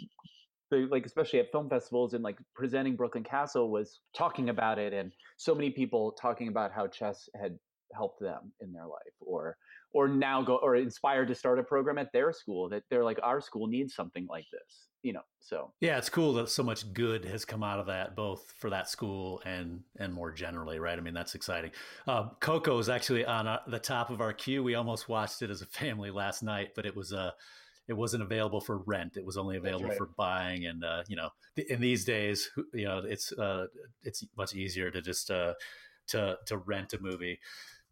[0.69, 4.93] the, like especially at film festivals and like presenting Brooklyn Castle was talking about it
[4.93, 7.60] and so many people talking about how chess had
[7.93, 9.58] help them in their life or
[9.93, 13.19] or now go or inspired to start a program at their school that they're like
[13.23, 15.71] our school needs something like this you know so.
[15.80, 18.88] Yeah it's cool that so much good has come out of that both for that
[18.89, 20.97] school and and more generally right?
[20.97, 21.71] I mean that's exciting.
[22.08, 24.63] Uh, coco is actually on our, the top of our queue.
[24.63, 27.32] We almost watched it as a family last night but it was uh
[27.88, 29.17] it wasn't available for rent.
[29.17, 29.97] It was only available right.
[29.97, 31.30] for buying and uh, you know
[31.69, 33.65] in these days you know it's uh,
[34.04, 35.54] it's much easier to just uh,
[36.08, 37.39] to to rent a movie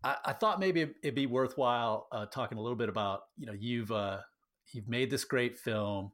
[0.03, 3.53] I, I thought maybe it'd be worthwhile uh, talking a little bit about you know
[3.53, 4.19] you've uh,
[4.73, 6.11] you've made this great film,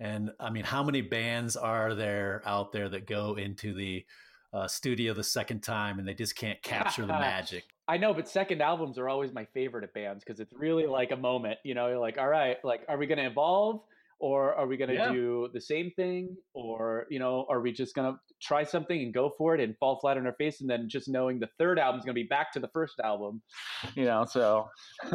[0.00, 4.04] and I mean, how many bands are there out there that go into the
[4.52, 7.64] uh, studio the second time and they just can't capture the magic?
[7.86, 11.10] I know, but second albums are always my favorite of bands because it's really like
[11.10, 11.58] a moment.
[11.64, 13.82] You know, you're like, all right, like, are we going to evolve?
[14.20, 15.12] Or are we going to yeah.
[15.12, 16.36] do the same thing?
[16.54, 19.76] Or you know are we just going to try something and go for it and
[19.78, 22.20] fall flat on our face and then just knowing the third album is going to
[22.20, 23.42] be back to the first album
[23.94, 24.68] you know so.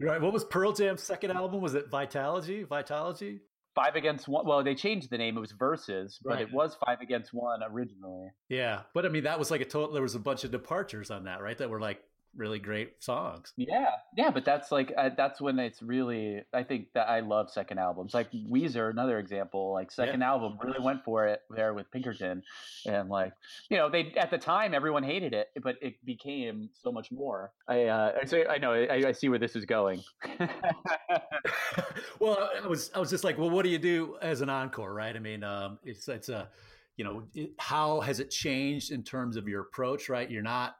[0.00, 1.60] Right what was pearl jam's second album?
[1.60, 2.66] Was it vitalogy?
[2.66, 3.40] Vitalogy?
[3.74, 6.42] Five against one well they changed the name it was verses but right.
[6.42, 8.28] it was five against one originally.
[8.48, 11.10] Yeah but i mean that was like a total there was a bunch of departures
[11.10, 11.56] on that right?
[11.58, 12.00] That were like
[12.36, 13.52] really great songs.
[13.56, 16.42] Yeah, yeah, but that's like uh, that's when it's really.
[16.52, 18.14] I think that I love second albums.
[18.14, 19.72] Like Weezer, another example.
[19.72, 20.28] Like second yeah.
[20.28, 22.42] album really went for it there with Pinkerton,
[22.86, 23.32] and like
[23.70, 27.52] you know they at the time everyone hated it, but it became so much more.
[27.68, 30.02] I uh, I say I know I, I see where this is going.
[32.20, 34.92] well, I was I was just like, well, what do you do as an encore,
[34.92, 35.14] right?
[35.14, 36.48] I mean, um, it's it's a
[36.96, 40.30] you know it, how has it changed in terms of your approach, right?
[40.30, 40.76] You're not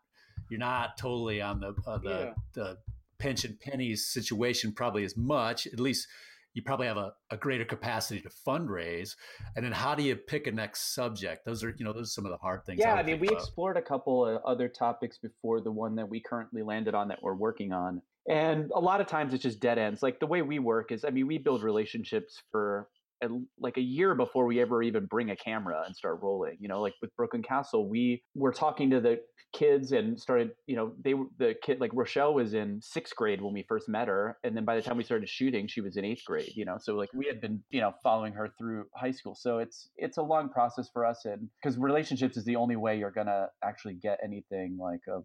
[0.48, 2.32] you're not totally on the uh, the, yeah.
[2.54, 2.78] the
[3.18, 5.66] pension pennies situation probably as much.
[5.66, 6.06] At least
[6.54, 9.14] you probably have a, a greater capacity to fundraise.
[9.54, 11.44] And then how do you pick a next subject?
[11.44, 12.80] Those are you know those are some of the hard things.
[12.80, 16.08] Yeah, I, I mean we explored a couple of other topics before the one that
[16.08, 18.02] we currently landed on that we're working on.
[18.28, 20.02] And a lot of times it's just dead ends.
[20.02, 22.88] Like the way we work is, I mean, we build relationships for
[23.58, 26.80] like a year before we ever even bring a camera and start rolling you know
[26.80, 29.18] like with brooklyn castle we were talking to the
[29.52, 33.52] kids and started you know they the kid like rochelle was in sixth grade when
[33.52, 36.04] we first met her and then by the time we started shooting she was in
[36.04, 39.10] eighth grade you know so like we had been you know following her through high
[39.10, 42.76] school so it's it's a long process for us and because relationships is the only
[42.76, 45.24] way you're gonna actually get anything like of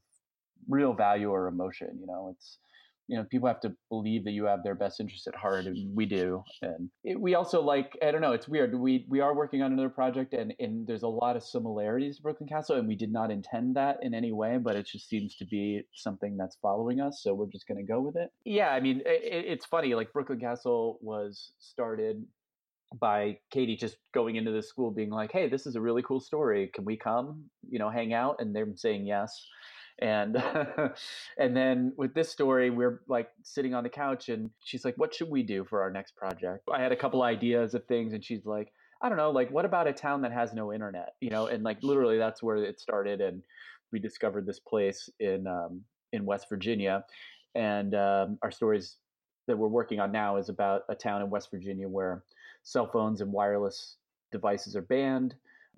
[0.69, 2.59] real value or emotion you know it's
[3.07, 5.95] you know people have to believe that you have their best interest at heart and
[5.95, 9.35] we do and it, we also like i don't know it's weird we we are
[9.35, 12.87] working on another project and and there's a lot of similarities to brooklyn castle and
[12.87, 16.37] we did not intend that in any way but it just seems to be something
[16.37, 19.21] that's following us so we're just going to go with it yeah i mean it,
[19.23, 22.23] it's funny like brooklyn castle was started
[22.99, 26.19] by Katie just going into the school being like, "Hey, this is a really cool
[26.19, 26.69] story.
[26.75, 29.47] Can we come, you know, hang out?" And they're saying yes
[30.03, 30.43] and
[31.37, 35.15] and then with this story we're like sitting on the couch and she's like what
[35.15, 36.67] should we do for our next project?
[36.71, 39.65] I had a couple ideas of things and she's like i don't know like what
[39.65, 41.15] about a town that has no internet?
[41.21, 43.41] You know and like literally that's where it started and
[43.91, 47.05] we discovered this place in um, in west virginia
[47.55, 48.97] and um, our stories
[49.47, 52.23] that we're working on now is about a town in west virginia where
[52.63, 53.95] cell phones and wireless
[54.31, 55.35] devices are banned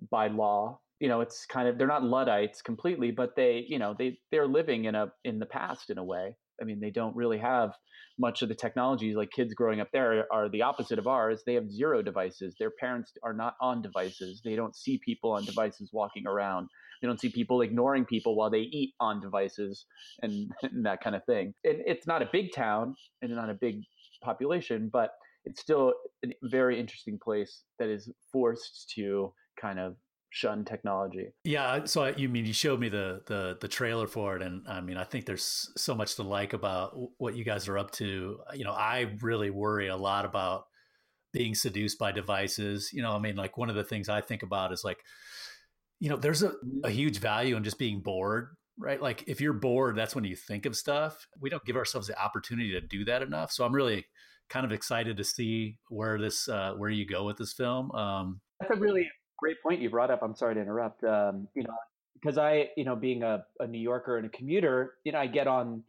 [0.10, 3.96] by law you know it's kind of they're not luddites completely but they you know
[3.98, 6.36] they they're living in a in the past in a way.
[6.62, 7.74] I mean they don't really have
[8.18, 11.44] much of the technologies like kids growing up there are the opposite of ours.
[11.46, 12.56] They have zero devices.
[12.58, 14.42] Their parents are not on devices.
[14.44, 16.70] They don't see people on devices walking around.
[17.02, 19.86] They don't see people ignoring people while they eat on devices
[20.22, 21.54] and, and that kind of thing.
[21.66, 23.82] And it's not a big town and not a big
[24.24, 25.12] population but
[25.46, 25.94] it's still
[26.26, 29.32] a very interesting place that is forced to
[29.62, 29.96] kind of
[30.36, 31.30] shun technology.
[31.46, 34.82] Yeah, so you mean you showed me the the the trailer for it, and I
[34.82, 38.40] mean I think there's so much to like about what you guys are up to.
[38.54, 40.66] You know, I really worry a lot about
[41.32, 42.90] being seduced by devices.
[42.92, 44.98] You know, I mean, like one of the things I think about is like,
[46.02, 46.52] you know, there's a,
[46.84, 48.50] a huge value in just being bored.
[48.78, 49.02] Right.
[49.02, 51.28] Like if you're bored, that's when you think of stuff.
[51.40, 53.54] We don't give ourselves the opportunity to do that enough.
[53.54, 54.06] So I'm really
[54.50, 57.90] kind of excited to see where this, uh, where you go with this film.
[57.92, 60.22] Um, that's a really great point you brought up.
[60.22, 61.04] I'm sorry to interrupt.
[61.04, 61.76] Um, you know,
[62.14, 65.28] because I, you know, being a, a New Yorker and a commuter, you know, I
[65.28, 65.84] get on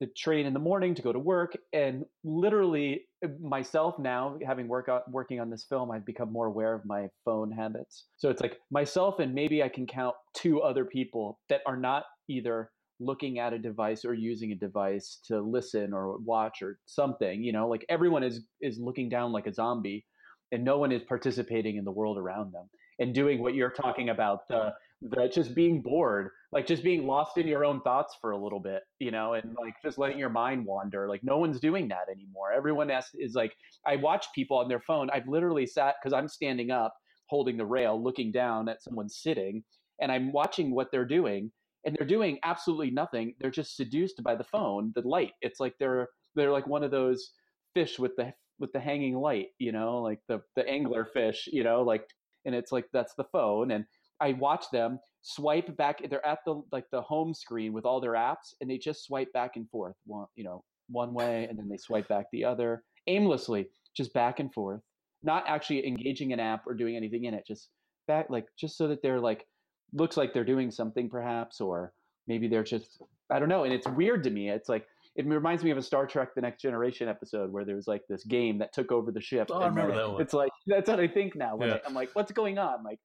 [0.00, 4.68] the train in the morning to go to work, and literally uh, myself now, having
[4.68, 8.04] work out, working on this film, I've become more aware of my phone habits.
[8.18, 12.04] So it's like myself, and maybe I can count two other people that are not
[12.28, 17.42] either looking at a device or using a device to listen or watch or something
[17.42, 20.04] you know like everyone is is looking down like a zombie
[20.52, 24.10] and no one is participating in the world around them and doing what you're talking
[24.10, 28.30] about the the just being bored like just being lost in your own thoughts for
[28.30, 31.60] a little bit you know and like just letting your mind wander like no one's
[31.60, 32.52] doing that anymore.
[32.52, 33.52] Everyone has, is like
[33.86, 36.94] i watch people on their phone i've literally sat because i'm standing up
[37.26, 39.62] holding the rail looking down at someone sitting
[40.00, 41.50] and i'm watching what they're doing
[41.84, 43.34] and they're doing absolutely nothing.
[43.38, 45.32] They're just seduced by the phone the light.
[45.40, 47.30] It's like they're they're like one of those
[47.74, 51.62] fish with the with the hanging light you know like the the angler fish you
[51.62, 52.08] know like
[52.46, 53.84] and it's like that's the phone and
[54.20, 58.12] i watch them swipe back they're at the like the home screen with all their
[58.12, 61.68] apps and they just swipe back and forth one you know one way and then
[61.68, 64.80] they swipe back the other aimlessly just back and forth
[65.22, 67.68] not actually engaging an app or doing anything in it just
[68.06, 69.44] back like just so that they're like
[69.92, 71.92] looks like they're doing something perhaps or
[72.26, 75.64] maybe they're just i don't know and it's weird to me it's like it reminds
[75.64, 78.58] me of a Star Trek: The Next Generation episode where there was like this game
[78.58, 79.48] that took over the ship.
[79.50, 80.20] Oh, I remember that one.
[80.22, 81.58] It's like that's what I think now.
[81.60, 81.78] Yeah.
[81.84, 82.84] I, am like, what's going on?
[82.84, 82.98] Like,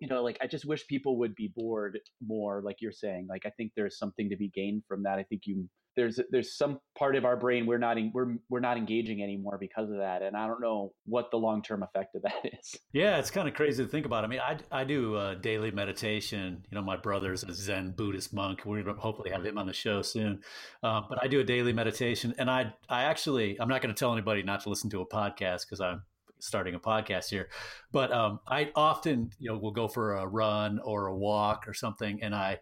[0.00, 3.26] you know, like I just wish people would be bored more, like you're saying.
[3.28, 5.18] Like I think there's something to be gained from that.
[5.18, 8.76] I think you there's there's some part of our brain we're not we're we're not
[8.76, 12.34] engaging anymore because of that and i don't know what the long-term effect of that
[12.44, 12.76] is.
[12.92, 14.24] Yeah it's kind of crazy to think about.
[14.24, 18.32] I mean i, I do uh, daily meditation you know my brother's a zen buddhist
[18.32, 20.40] monk we're to hopefully have him on the show soon
[20.82, 23.98] uh, but i do a daily meditation and i i actually i'm not going to
[23.98, 26.02] tell anybody not to listen to a podcast because i'm
[26.40, 27.48] starting a podcast here
[27.90, 31.72] but um, i often you know will go for a run or a walk or
[31.72, 32.58] something and i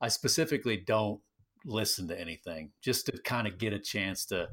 [0.00, 1.20] i specifically don't
[1.66, 4.48] listen to anything just to kind of get a chance to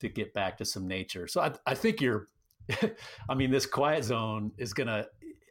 [0.00, 1.26] to get back to some nature.
[1.26, 2.26] So I, I think you're,
[3.30, 5.06] I mean, this quiet zone is gonna,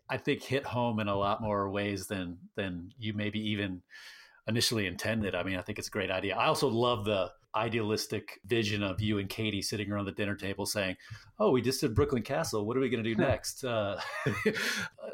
[0.09, 3.81] I think, hit home in a lot more ways than than you maybe even
[4.47, 5.33] initially intended.
[5.33, 6.35] I mean, I think it's a great idea.
[6.35, 10.65] I also love the idealistic vision of you and Katie sitting around the dinner table
[10.65, 10.97] saying,
[11.39, 12.65] "Oh, we just did Brooklyn Castle.
[12.65, 13.99] What are we going to do next?" Uh,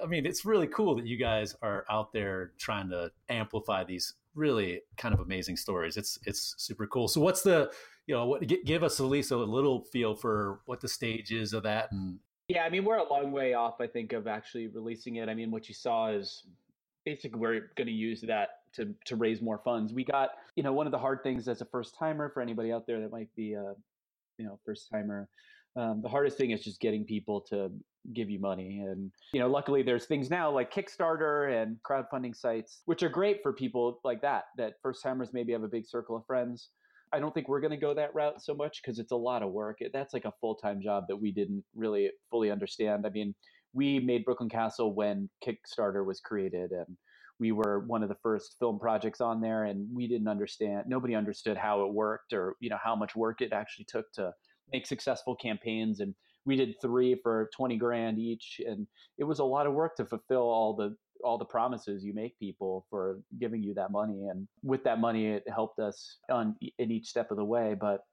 [0.03, 4.15] I mean, it's really cool that you guys are out there trying to amplify these
[4.35, 5.97] really kind of amazing stories.
[5.97, 7.07] It's it's super cool.
[7.07, 7.71] So what's the
[8.07, 11.53] you know what give us at least a little feel for what the stage is
[11.53, 14.67] of that and yeah, I mean we're a long way off I think of actually
[14.67, 15.29] releasing it.
[15.29, 16.43] I mean what you saw is
[17.05, 19.93] basically we're going to use that to to raise more funds.
[19.93, 22.71] We got, you know, one of the hard things as a first timer for anybody
[22.71, 23.73] out there that might be a
[24.37, 25.29] you know, first timer
[25.75, 27.71] um, the hardest thing is just getting people to
[28.13, 28.83] give you money.
[28.85, 33.41] And, you know, luckily there's things now like Kickstarter and crowdfunding sites, which are great
[33.43, 36.69] for people like that, that first timers maybe have a big circle of friends.
[37.13, 39.43] I don't think we're going to go that route so much because it's a lot
[39.43, 39.79] of work.
[39.93, 43.05] That's like a full time job that we didn't really fully understand.
[43.05, 43.35] I mean,
[43.73, 46.97] we made Brooklyn Castle when Kickstarter was created and
[47.39, 51.15] we were one of the first film projects on there and we didn't understand nobody
[51.15, 54.31] understood how it worked or you know how much work it actually took to
[54.71, 56.13] make successful campaigns and
[56.45, 60.05] we did three for 20 grand each and it was a lot of work to
[60.05, 64.47] fulfill all the all the promises you make people for giving you that money and
[64.63, 68.05] with that money it helped us on in each step of the way but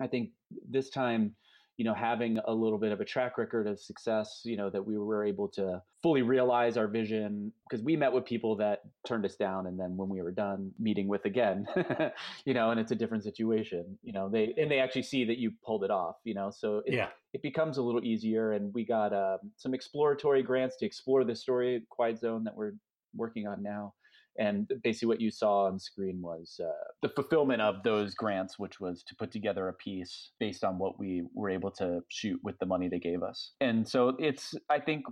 [0.00, 0.30] i think
[0.68, 1.34] this time
[1.80, 4.84] you know having a little bit of a track record of success you know that
[4.84, 9.24] we were able to fully realize our vision because we met with people that turned
[9.24, 11.66] us down and then when we were done meeting with again
[12.44, 15.38] you know and it's a different situation you know they and they actually see that
[15.38, 18.72] you pulled it off you know so it, yeah it becomes a little easier and
[18.74, 22.72] we got uh, some exploratory grants to explore the story quiet zone that we're
[23.14, 23.92] working on now
[24.38, 26.70] and basically, what you saw on screen was uh,
[27.02, 30.98] the fulfillment of those grants, which was to put together a piece based on what
[30.98, 33.52] we were able to shoot with the money they gave us.
[33.60, 35.04] And so it's, I think,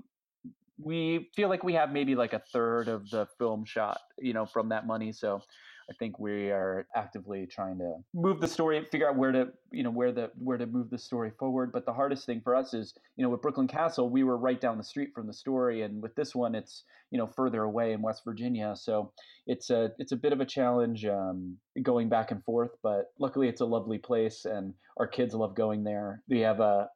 [0.80, 4.46] we feel like we have maybe like a third of the film shot, you know,
[4.46, 5.12] from that money.
[5.12, 5.40] So
[5.90, 9.82] I think we are actively trying to move the story, figure out where to, you
[9.82, 11.72] know, where the where to move the story forward.
[11.72, 14.60] But the hardest thing for us is, you know, with Brooklyn Castle, we were right
[14.60, 17.92] down the street from the story, and with this one, it's you know further away
[17.92, 18.74] in West Virginia.
[18.76, 19.12] So
[19.46, 22.72] it's a it's a bit of a challenge um, going back and forth.
[22.82, 26.22] But luckily, it's a lovely place, and our kids love going there.
[26.28, 26.88] We have a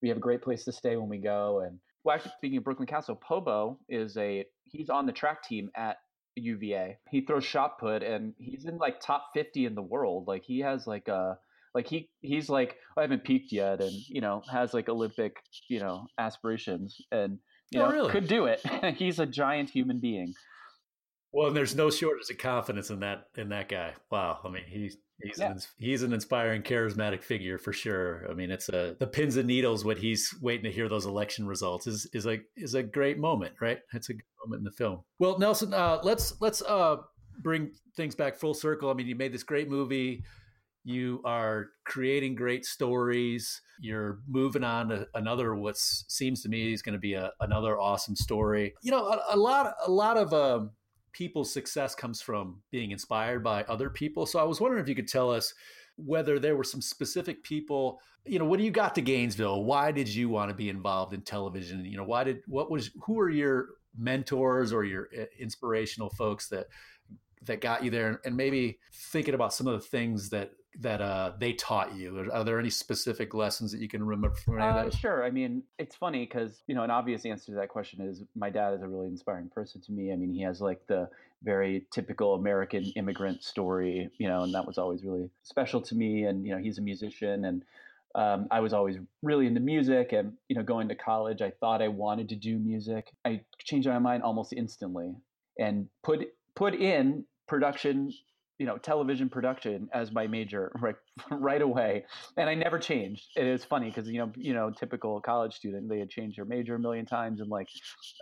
[0.00, 2.64] we have a great place to stay when we go, and well, actually, speaking of
[2.64, 5.98] Brooklyn Castle, Pobo is a he's on the track team at
[6.38, 6.98] UVA.
[7.10, 10.26] He throws shot put and he's in like top 50 in the world.
[10.26, 11.38] Like he has like a
[11.74, 15.36] like he he's like I haven't peaked yet and you know has like Olympic,
[15.68, 17.38] you know, aspirations and
[17.70, 18.12] you oh, know really?
[18.12, 18.60] could do it.
[18.96, 20.34] he's a giant human being.
[21.32, 23.94] Well, and there's no shortage of confidence in that in that guy.
[24.10, 24.40] Wow.
[24.44, 25.50] I mean, he's He's yeah.
[25.50, 28.24] an, he's an inspiring, charismatic figure for sure.
[28.30, 31.46] I mean, it's a the pins and needles when he's waiting to hear those election
[31.46, 33.78] results is is a is a great moment, right?
[33.92, 35.00] It's a good moment in the film.
[35.18, 36.98] Well, Nelson, uh, let's let's uh,
[37.42, 38.90] bring things back full circle.
[38.90, 40.22] I mean, you made this great movie.
[40.84, 43.60] You are creating great stories.
[43.80, 47.78] You're moving on to another what seems to me is going to be a, another
[47.78, 48.72] awesome story.
[48.82, 50.70] You know, a, a lot a lot of um,
[51.18, 54.24] people's success comes from being inspired by other people.
[54.24, 55.52] So I was wondering if you could tell us
[55.96, 60.08] whether there were some specific people, you know, when you got to Gainesville, why did
[60.08, 61.84] you want to be involved in television?
[61.84, 66.48] You know, why did what was who are your mentors or your eh, inspirational folks
[66.50, 66.66] that
[67.46, 71.32] that got you there and maybe thinking about some of the things that that uh,
[71.38, 72.30] they taught you?
[72.32, 75.24] Are there any specific lessons that you can remember from any uh, of Sure.
[75.24, 78.50] I mean, it's funny because you know an obvious answer to that question is my
[78.50, 80.12] dad is a really inspiring person to me.
[80.12, 81.08] I mean, he has like the
[81.42, 86.24] very typical American immigrant story, you know, and that was always really special to me.
[86.24, 87.64] And you know, he's a musician and.
[88.14, 91.82] Um, I was always really into music, and you know, going to college, I thought
[91.82, 93.12] I wanted to do music.
[93.24, 95.14] I changed my mind almost instantly,
[95.58, 98.12] and put put in production
[98.58, 100.96] you know television production as my major right
[101.30, 102.04] right away
[102.36, 105.88] and i never changed it is funny because you know you know typical college student
[105.88, 107.68] they had changed their major a million times and like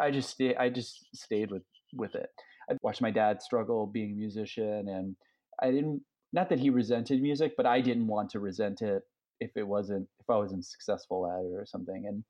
[0.01, 1.63] i just stay, i just stayed with
[1.95, 2.29] with it
[2.71, 5.17] i watched my dad struggle being a musician and
[5.63, 6.03] i didn't
[6.33, 9.03] not that he resented music, but I didn't want to resent it
[9.41, 12.05] if it wasn't if I wasn't successful at it or something.
[12.07, 12.25] And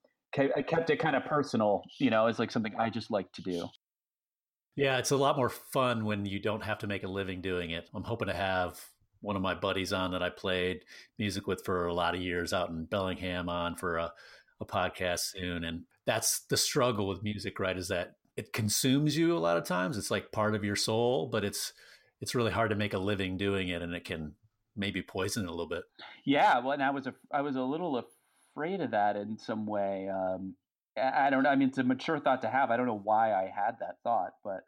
[0.55, 3.43] I kept it kind of personal, you know, it's like something I just like to
[3.43, 3.67] do.
[4.77, 7.71] Yeah, it's a lot more fun when you don't have to make a living doing
[7.71, 7.89] it.
[7.95, 8.79] I'm hoping to have
[9.23, 10.85] one of my buddies on that I played
[11.19, 14.13] music with for a lot of years out in Bellingham on for a,
[14.61, 15.65] a podcast soon.
[15.65, 17.77] And that's the struggle with music, right?
[17.77, 19.97] Is that it consumes you a lot of times.
[19.97, 21.73] It's like part of your soul, but it's
[22.21, 24.35] it's really hard to make a living doing it and it can
[24.77, 25.85] maybe poison it a little bit.
[26.25, 28.05] Yeah, well, and I was a, I was a little
[28.55, 30.09] afraid of that in some way.
[30.09, 30.55] Um,
[30.97, 31.51] I don't know.
[31.51, 32.71] I mean, it's a mature thought to have.
[32.71, 34.61] I don't know why I had that thought, but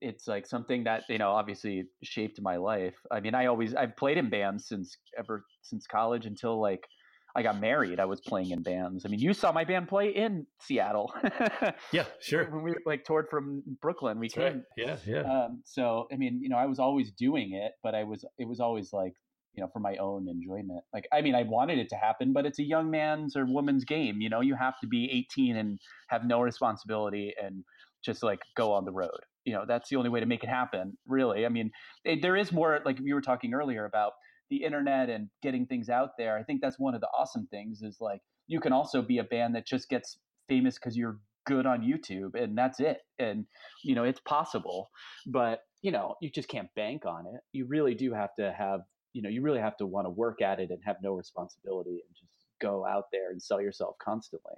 [0.00, 2.94] it's like something that you know obviously shaped my life.
[3.10, 6.86] I mean, I always I've played in bands since ever since college until like
[7.36, 7.98] I got married.
[7.98, 9.04] I was playing in bands.
[9.04, 11.12] I mean, you saw my band play in Seattle.
[11.92, 12.44] yeah, sure.
[12.44, 14.44] When we like toured from Brooklyn, we That's came.
[14.44, 14.62] Right.
[14.76, 15.20] Yeah, yeah.
[15.22, 18.46] Um, so I mean, you know, I was always doing it, but I was it
[18.46, 19.14] was always like
[19.54, 20.82] you know for my own enjoyment.
[20.92, 23.84] Like i mean i wanted it to happen but it's a young man's or woman's
[23.84, 24.40] game you know?
[24.40, 25.78] You have to be 18 and
[26.08, 27.64] have no responsibility and
[28.04, 29.20] just like go on the road.
[29.44, 31.46] You know that's the only way to make it happen really.
[31.46, 31.70] I mean
[32.04, 34.12] it, there is more like we were talking earlier about
[34.50, 36.36] the internet and getting things out there.
[36.38, 39.24] I think that's one of the awesome things is like you can also be a
[39.24, 43.44] band that just gets famous because you're good on youtube and that's it and
[43.82, 44.88] you know it's possible
[45.26, 47.40] but you know you just can't bank on it.
[47.52, 48.80] You really do have to have
[49.14, 52.02] you know you really have to want to work at it and have no responsibility
[52.06, 54.54] and just go out there and sell yourself constantly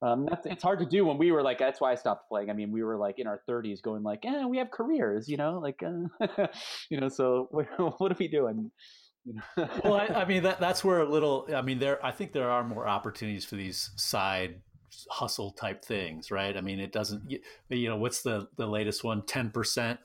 [0.00, 2.50] um, that's it's hard to do when we were like that's why I stopped playing.
[2.50, 5.36] I mean, we were like in our 30s, going like, "Yeah, we have careers," you
[5.36, 6.46] know, like, uh,
[6.90, 7.08] you know.
[7.08, 7.66] So what,
[8.00, 8.70] what are we doing?
[9.56, 11.48] well, I, I, mean that that's where a little.
[11.52, 12.04] I mean, there.
[12.04, 14.60] I think there are more opportunities for these side
[15.10, 16.56] hustle type things, right?
[16.56, 17.34] I mean, it doesn't.
[17.68, 19.26] You know, what's the the latest one?
[19.26, 19.98] Ten percent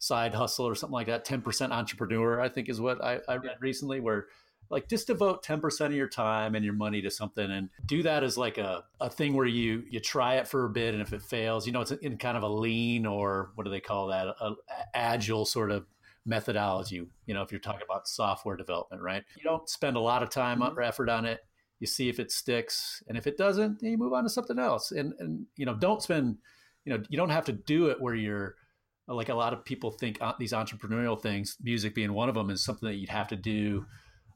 [0.00, 1.24] side hustle or something like that.
[1.24, 4.00] Ten percent entrepreneur, I think, is what I, I read recently.
[4.00, 4.26] Where
[4.70, 8.22] like just devote 10% of your time and your money to something and do that
[8.22, 11.12] as like a, a thing where you you try it for a bit and if
[11.12, 14.06] it fails you know it's in kind of a lean or what do they call
[14.06, 14.56] that a, a
[14.94, 15.86] agile sort of
[16.24, 20.22] methodology you know if you're talking about software development right you don't spend a lot
[20.22, 20.78] of time mm-hmm.
[20.78, 21.40] or effort on it
[21.80, 24.92] you see if it sticks and if it doesn't you move on to something else
[24.92, 26.36] and and you know don't spend
[26.84, 28.54] you know you don't have to do it where you're
[29.14, 32.50] like a lot of people think uh, these entrepreneurial things music being one of them
[32.50, 33.84] is something that you'd have to do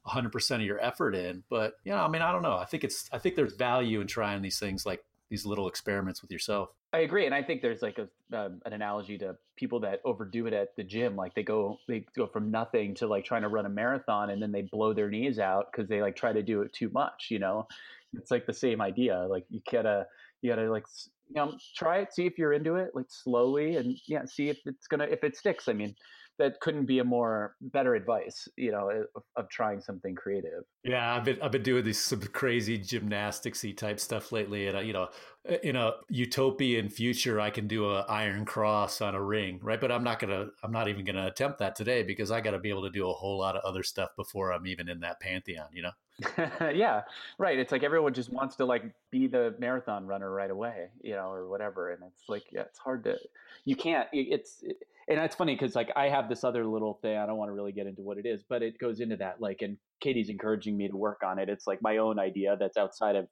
[0.07, 1.43] 100% of your effort in.
[1.49, 2.57] But you know i mean i don't know.
[2.57, 6.21] I think it's i think there's value in trying these things like these little experiments
[6.21, 6.69] with yourself.
[6.93, 7.25] I agree.
[7.25, 8.07] And i think there's like a,
[8.37, 11.15] um, an analogy to people that overdo it at the gym.
[11.15, 14.41] Like they go they go from nothing to like trying to run a marathon and
[14.41, 17.27] then they blow their knees out because they like try to do it too much
[17.29, 17.67] you know?
[18.13, 19.25] It's like the same idea.
[19.29, 20.07] Like you gotta
[20.41, 20.85] you gotta like
[21.27, 24.57] you know try it see if you're into it like slowly and yeah see if
[24.65, 25.95] it's gonna if it sticks i mean
[26.37, 30.63] that couldn't be a more better advice, you know, of, of, trying something creative.
[30.83, 34.81] Yeah, I've been I've been doing these some crazy gymnasticsy type stuff lately, and I,
[34.81, 35.09] you know,
[35.49, 39.79] uh, in a utopian future, I can do a iron cross on a ring, right?
[39.79, 42.59] But I'm not gonna, I'm not even gonna attempt that today because I got to
[42.59, 45.19] be able to do a whole lot of other stuff before I'm even in that
[45.21, 45.91] pantheon, you know.
[46.73, 47.01] yeah,
[47.37, 47.59] right.
[47.59, 51.29] It's like everyone just wants to like be the marathon runner right away, you know,
[51.29, 53.17] or whatever, and it's like yeah, it's hard to,
[53.65, 54.07] you can't.
[54.13, 54.77] It's it,
[55.09, 57.17] and it's funny because like I have this other little thing.
[57.17, 59.41] I don't want to really get into what it is, but it goes into that.
[59.41, 61.49] Like, and Katie's encouraging me to work on it.
[61.49, 63.27] It's like my own idea that's outside of.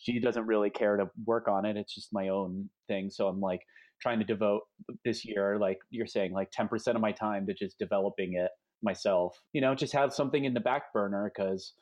[0.00, 1.76] She doesn't really care to work on it.
[1.76, 3.10] It's just my own thing.
[3.10, 3.62] So I'm like
[4.00, 4.62] trying to devote
[5.04, 9.36] this year, like you're saying, like 10% of my time to just developing it myself.
[9.52, 11.72] You know, just have something in the back burner because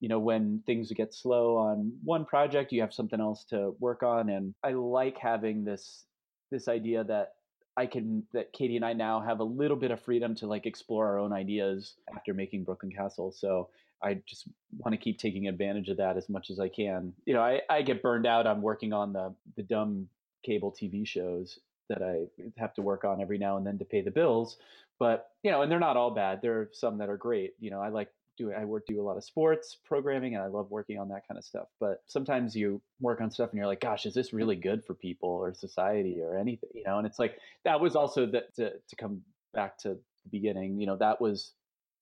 [0.00, 4.02] you know when things get slow on one project you have something else to work
[4.02, 6.04] on and i like having this
[6.50, 7.32] this idea that
[7.76, 10.66] I can that Katie and I now have a little bit of freedom to like
[10.66, 13.32] explore our own ideas after making Brooklyn Castle.
[13.32, 13.68] So
[14.02, 17.12] I just want to keep taking advantage of that as much as I can.
[17.26, 20.08] You know, I, I get burned out on working on the the dumb
[20.42, 22.24] cable TV shows that I
[22.58, 24.56] have to work on every now and then to pay the bills.
[24.98, 26.40] But you know, and they're not all bad.
[26.40, 27.54] There are some that are great.
[27.60, 30.46] You know, I like do I work do a lot of sports programming and I
[30.46, 31.68] love working on that kind of stuff.
[31.80, 34.94] But sometimes you work on stuff and you're like, gosh, is this really good for
[34.94, 36.70] people or society or anything?
[36.74, 39.22] You know, and it's like that was also that to, to come
[39.54, 41.52] back to the beginning, you know, that was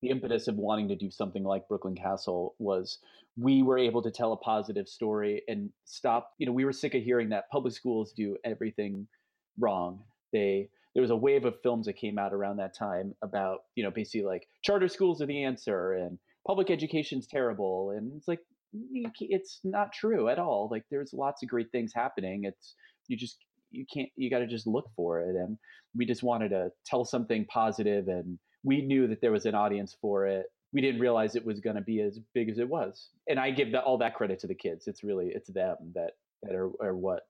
[0.02, 2.98] the impetus of wanting to do something like Brooklyn Castle was
[3.36, 6.94] we were able to tell a positive story and stop, you know, we were sick
[6.94, 9.06] of hearing that public schools do everything
[9.58, 10.00] wrong.
[10.32, 13.82] They there was a wave of films that came out around that time about you
[13.82, 18.40] know basically like charter schools are the answer and public education's terrible and it's like
[19.20, 22.74] it's not true at all like there's lots of great things happening it's
[23.06, 23.38] you just
[23.70, 25.56] you can't you got to just look for it and
[25.96, 29.96] we just wanted to tell something positive and we knew that there was an audience
[30.00, 33.10] for it we didn't realize it was going to be as big as it was.
[33.28, 34.88] And I give all that credit to the kids.
[34.88, 37.22] It's really it's them that that are, are what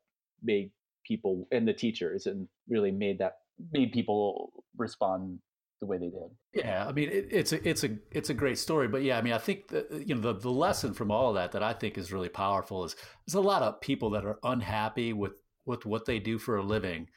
[0.42, 0.70] made
[1.06, 3.36] people and the teachers and really made that
[3.70, 5.38] made people respond
[5.84, 6.64] the way they did.
[6.64, 9.22] Yeah, I mean it, it's a it's a it's a great story, but yeah, I
[9.22, 11.72] mean I think that you know the the lesson from all of that that I
[11.72, 15.86] think is really powerful is there's a lot of people that are unhappy with with
[15.86, 17.08] what they do for a living,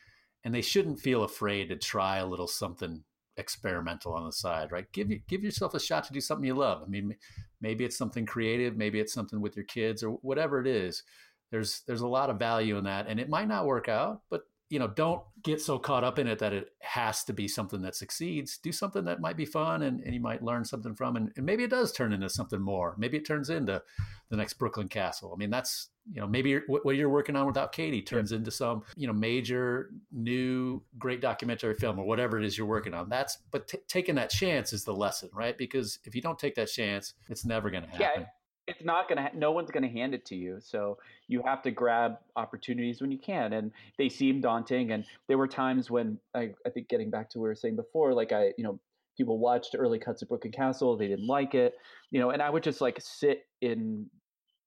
[0.43, 3.03] and they shouldn't feel afraid to try a little something
[3.37, 4.91] experimental on the side, right?
[4.91, 6.83] Give give yourself a shot to do something you love.
[6.83, 7.15] I mean,
[7.61, 11.03] maybe it's something creative, maybe it's something with your kids or whatever it is.
[11.51, 14.41] There's there's a lot of value in that, and it might not work out, but
[14.69, 17.81] you know, don't get so caught up in it that it has to be something
[17.81, 18.57] that succeeds.
[18.57, 21.15] Do something that might be fun and, and you might learn something from.
[21.15, 22.95] And, and, maybe it does turn into something more.
[22.97, 23.81] Maybe it turns into
[24.29, 25.31] the next Brooklyn Castle.
[25.33, 28.83] I mean, that's, you know, maybe what you're working on without Katie turns into some,
[28.95, 33.07] you know, major new great documentary film or whatever it is you're working on.
[33.07, 35.57] That's, but t- taking that chance is the lesson, right?
[35.57, 38.21] Because if you don't take that chance, it's never going to happen.
[38.21, 38.27] Yeah
[38.67, 40.97] it's not going to no one's going to hand it to you so
[41.27, 45.47] you have to grab opportunities when you can and they seem daunting and there were
[45.47, 48.51] times when I, I think getting back to what we were saying before like i
[48.57, 48.79] you know
[49.17, 51.75] people watched early cuts of brooklyn castle they didn't like it
[52.11, 54.05] you know and i would just like sit in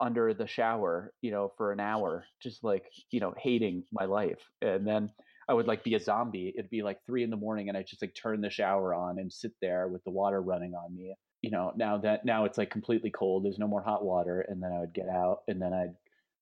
[0.01, 4.41] under the shower you know for an hour just like you know hating my life
[4.63, 5.11] and then
[5.49, 7.83] i would like be a zombie it'd be like three in the morning and i
[7.83, 11.15] just like turn the shower on and sit there with the water running on me
[11.43, 13.45] you know, now that now it's like completely cold.
[13.45, 15.95] There's no more hot water, and then I would get out, and then I'd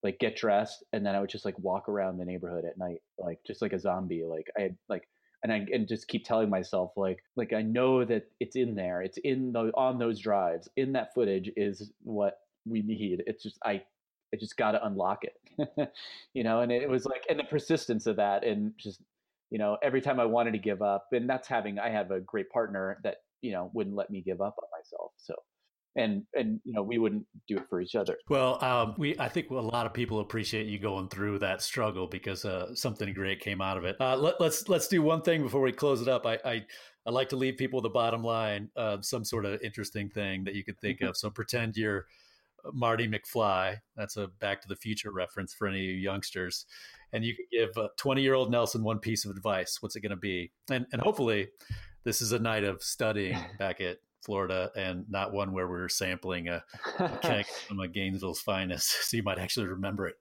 [0.02, 3.02] like get dressed, and then I would just like walk around the neighborhood at night,
[3.18, 4.24] like just like a zombie.
[4.24, 5.08] Like I had like,
[5.42, 9.02] and I and just keep telling myself like like I know that it's in there.
[9.02, 10.68] It's in the on those drives.
[10.76, 13.22] In that footage is what we need.
[13.26, 13.82] It's just I
[14.34, 15.92] I just got to unlock it,
[16.34, 16.60] you know.
[16.60, 19.00] And it was like, and the persistence of that, and just
[19.50, 22.20] you know, every time I wanted to give up, and that's having I have a
[22.20, 25.34] great partner that you know wouldn't let me give up on myself so
[25.96, 28.16] and and you know we wouldn't do it for each other.
[28.28, 32.06] Well um, we i think a lot of people appreciate you going through that struggle
[32.06, 33.96] because uh, something great came out of it.
[34.00, 36.26] Uh, let, us let's, let's do one thing before we close it up.
[36.26, 36.64] I i,
[37.06, 40.54] I like to leave people the bottom line uh, some sort of interesting thing that
[40.54, 41.08] you could think mm-hmm.
[41.08, 41.16] of.
[41.16, 42.06] So pretend you're
[42.64, 43.76] uh, marty mcfly.
[43.96, 46.66] That's a back to the future reference for any of you youngsters.
[47.12, 49.78] And you could give 20 year old nelson one piece of advice.
[49.80, 50.52] What's it going to be?
[50.70, 51.48] And and hopefully
[52.04, 56.48] this is a night of studying back at Florida and not one where we're sampling
[56.48, 56.62] a,
[56.98, 58.94] a keg from a Gainesville's finest.
[59.08, 60.16] So you might actually remember it.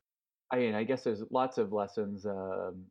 [0.52, 2.26] I mean, I guess there's lots of lessons.
[2.26, 2.86] Um,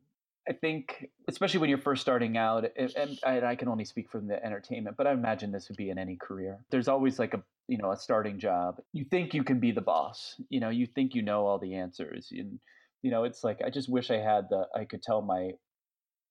[0.47, 4.27] I think, especially when you're first starting out, and, and, I can only speak from
[4.27, 6.59] the entertainment, but I imagine this would be in any career.
[6.69, 8.79] There's always like a you know a starting job.
[8.93, 10.39] You think you can be the boss.
[10.49, 12.29] You know, you think you know all the answers.
[12.31, 12.59] And
[13.01, 14.67] you know, it's like I just wish I had the.
[14.75, 15.51] I could tell my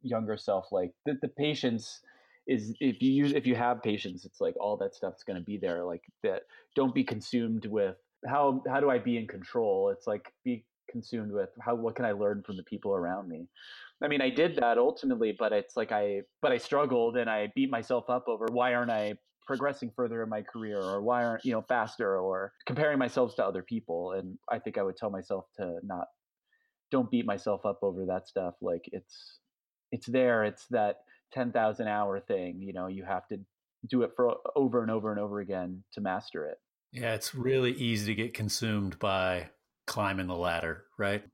[0.03, 2.01] younger self like the, the patience
[2.47, 5.45] is if you use if you have patience it's like all that stuff's going to
[5.45, 6.43] be there like that
[6.75, 9.91] don't be consumed with how how do i be in control?
[9.91, 13.49] It's like be consumed with how what can i learn from the people around me?
[14.03, 17.51] I mean i did that ultimately but it's like i but i struggled and i
[17.55, 19.15] beat myself up over why aren't i
[19.47, 20.81] progressing further in my career?
[20.81, 22.19] or why aren't you know faster?
[22.19, 26.07] or comparing myself to other people and i think i would tell myself to not
[26.91, 29.39] don't beat myself up over that stuff like it's
[29.93, 30.97] it's there it's that
[31.33, 32.61] 10,000 hour thing.
[32.61, 33.41] You know, you have to
[33.89, 36.59] do it for over and over and over again to master it.
[36.93, 39.51] Yeah, it's really easy to get consumed by
[39.87, 41.25] climbing the ladder, right?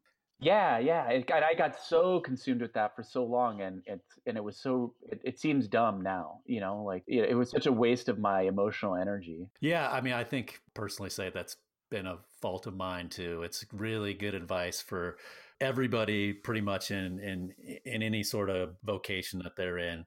[0.41, 1.09] Yeah, yeah.
[1.09, 4.59] It, I got so consumed with that for so long, and it and it was
[4.59, 4.93] so.
[5.09, 6.83] It, it seems dumb now, you know.
[6.83, 9.49] Like it, it was such a waste of my emotional energy.
[9.61, 11.57] Yeah, I mean, I think personally, say that's
[11.93, 13.43] been a fault of mine too.
[13.45, 15.17] It's really good advice for
[15.63, 17.55] everybody pretty much in in
[17.85, 20.05] in any sort of vocation that they're in.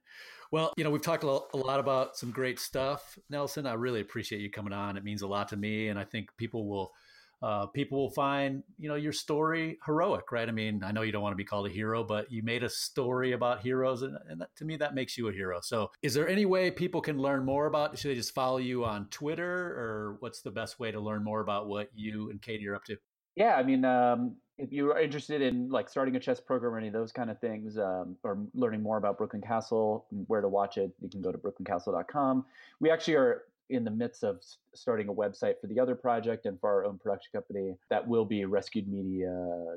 [0.52, 3.66] Well, you know, we've talked a lot about some great stuff, Nelson.
[3.66, 4.96] I really appreciate you coming on.
[4.96, 6.92] It means a lot to me, and I think people will
[7.42, 10.48] uh, people will find you know your story heroic, right?
[10.48, 12.62] I mean, I know you don't want to be called a hero, but you made
[12.62, 15.60] a story about heroes, and, and that, to me, that makes you a hero.
[15.60, 17.98] So, is there any way people can learn more about?
[17.98, 21.40] Should they just follow you on Twitter, or what's the best way to learn more
[21.40, 22.96] about what you and Katie are up to?
[23.34, 26.86] Yeah, I mean, um, if you're interested in like starting a chess program or any
[26.86, 30.78] of those kind of things, um, or learning more about Brooklyn Castle, where to watch
[30.78, 32.44] it, you can go to brooklyncastle.com.
[32.80, 34.40] We actually are in the midst of
[34.74, 38.24] starting a website for the other project and for our own production company that will
[38.24, 39.76] be rescued media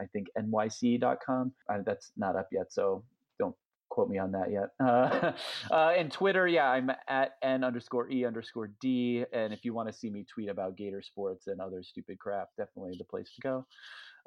[0.00, 3.04] i think nyc.com uh, that's not up yet so
[3.38, 3.54] don't
[3.90, 4.70] quote me on that yet.
[4.80, 5.32] Uh,
[5.70, 9.88] uh, and twitter yeah i'm at n underscore e underscore d and if you want
[9.88, 13.40] to see me tweet about gator sports and other stupid crap definitely the place to
[13.40, 13.64] go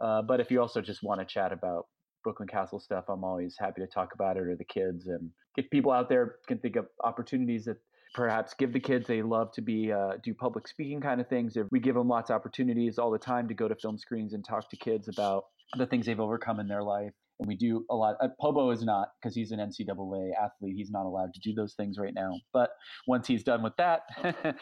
[0.02, 1.88] uh, but if you also just want to chat about
[2.24, 5.08] Brooklyn Castle stuff, I'm always happy to talk about it or the kids.
[5.08, 7.78] And if people out there can think of opportunities that
[8.14, 11.58] perhaps give the kids they love to be uh, do public speaking kind of things.
[11.72, 14.44] We give them lots of opportunities all the time to go to film screens and
[14.46, 15.46] talk to kids about
[15.78, 17.14] the things they've overcome in their life.
[17.42, 18.18] And we do a lot.
[18.22, 20.76] Uh, Pobo is not because he's an NCAA athlete.
[20.76, 22.40] He's not allowed to do those things right now.
[22.54, 22.70] But
[23.08, 24.02] once he's done with that,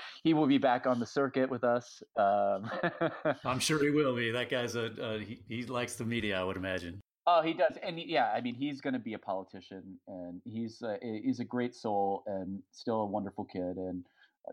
[0.24, 2.02] he will be back on the circuit with us.
[2.16, 2.72] Um,
[3.46, 4.32] I'm sure he will be.
[4.32, 6.40] That guy's a uh, he, he likes the media.
[6.40, 7.02] I would imagine.
[7.28, 10.82] Oh, he does, and yeah, I mean, he's going to be a politician, and he's
[10.82, 14.06] uh, he's a great soul, and still a wonderful kid, and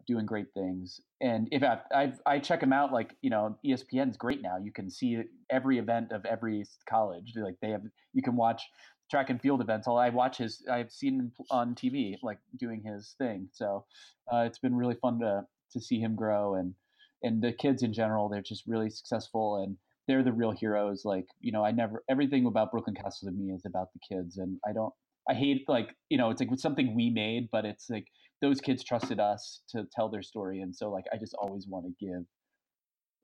[0.06, 1.00] doing great things.
[1.20, 4.56] And if I, I I check him out, like you know, ESPN's great now.
[4.62, 7.32] You can see every event of every college.
[7.36, 7.82] Like they have,
[8.12, 8.62] you can watch
[9.10, 9.86] track and field events.
[9.86, 13.48] All I watch his, I've seen him on TV, like doing his thing.
[13.52, 13.84] So
[14.32, 16.74] uh, it's been really fun to to see him grow, and
[17.22, 19.76] and the kids in general, they're just really successful and
[20.06, 21.04] they're the real heroes.
[21.04, 24.38] Like, you know, I never everything about Brooklyn Castle to me is about the kids,
[24.38, 24.92] and I don't.
[25.28, 28.06] I hate like you know it's like something we made, but it's like
[28.42, 31.86] those kids trusted us to tell their story, and so like I just always want
[31.86, 32.24] to give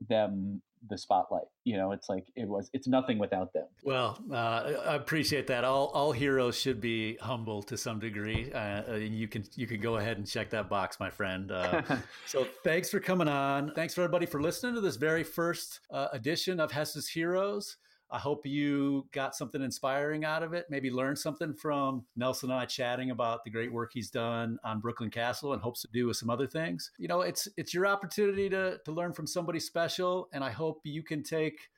[0.08, 1.46] them the spotlight.
[1.64, 2.70] You know, it's like it was.
[2.72, 3.66] It's nothing without them.
[3.84, 5.64] Well, uh, I appreciate that.
[5.64, 8.52] All all heroes should be humble to some degree.
[8.52, 11.52] Uh, you can you can go ahead and check that box, my friend.
[11.52, 11.82] Uh,
[12.26, 13.72] so thanks for coming on.
[13.74, 17.76] Thanks for everybody for listening to this very first uh, edition of Hess's Heroes.
[18.12, 20.66] I hope you got something inspiring out of it.
[20.68, 24.80] Maybe learned something from Nelson and I chatting about the great work he's done on
[24.80, 26.90] Brooklyn Castle and hopes to do with some other things.
[26.98, 30.80] You know, it's it's your opportunity to to learn from somebody special, and I hope
[30.84, 31.70] you can take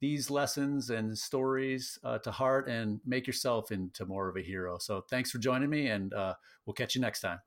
[0.00, 4.78] these lessons and stories uh, to heart and make yourself into more of a hero.
[4.78, 6.34] So thanks for joining me, and uh,
[6.64, 7.38] we'll catch you next time.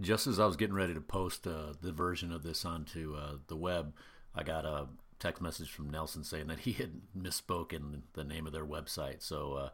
[0.00, 3.38] Just as I was getting ready to post uh, the version of this onto uh,
[3.48, 3.94] the web,
[4.32, 4.86] I got a
[5.18, 9.22] text message from Nelson saying that he had misspoken the name of their website.
[9.22, 9.70] So uh,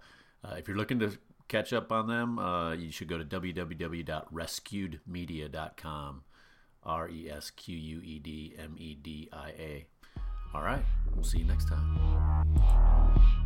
[0.46, 1.16] uh, if you're looking to
[1.48, 6.22] catch up on them, uh, you should go to www.resquedmedia.com.
[6.86, 9.86] R E S Q U E D M E D I A.
[10.54, 10.84] All right.
[11.14, 13.40] We'll see you next time.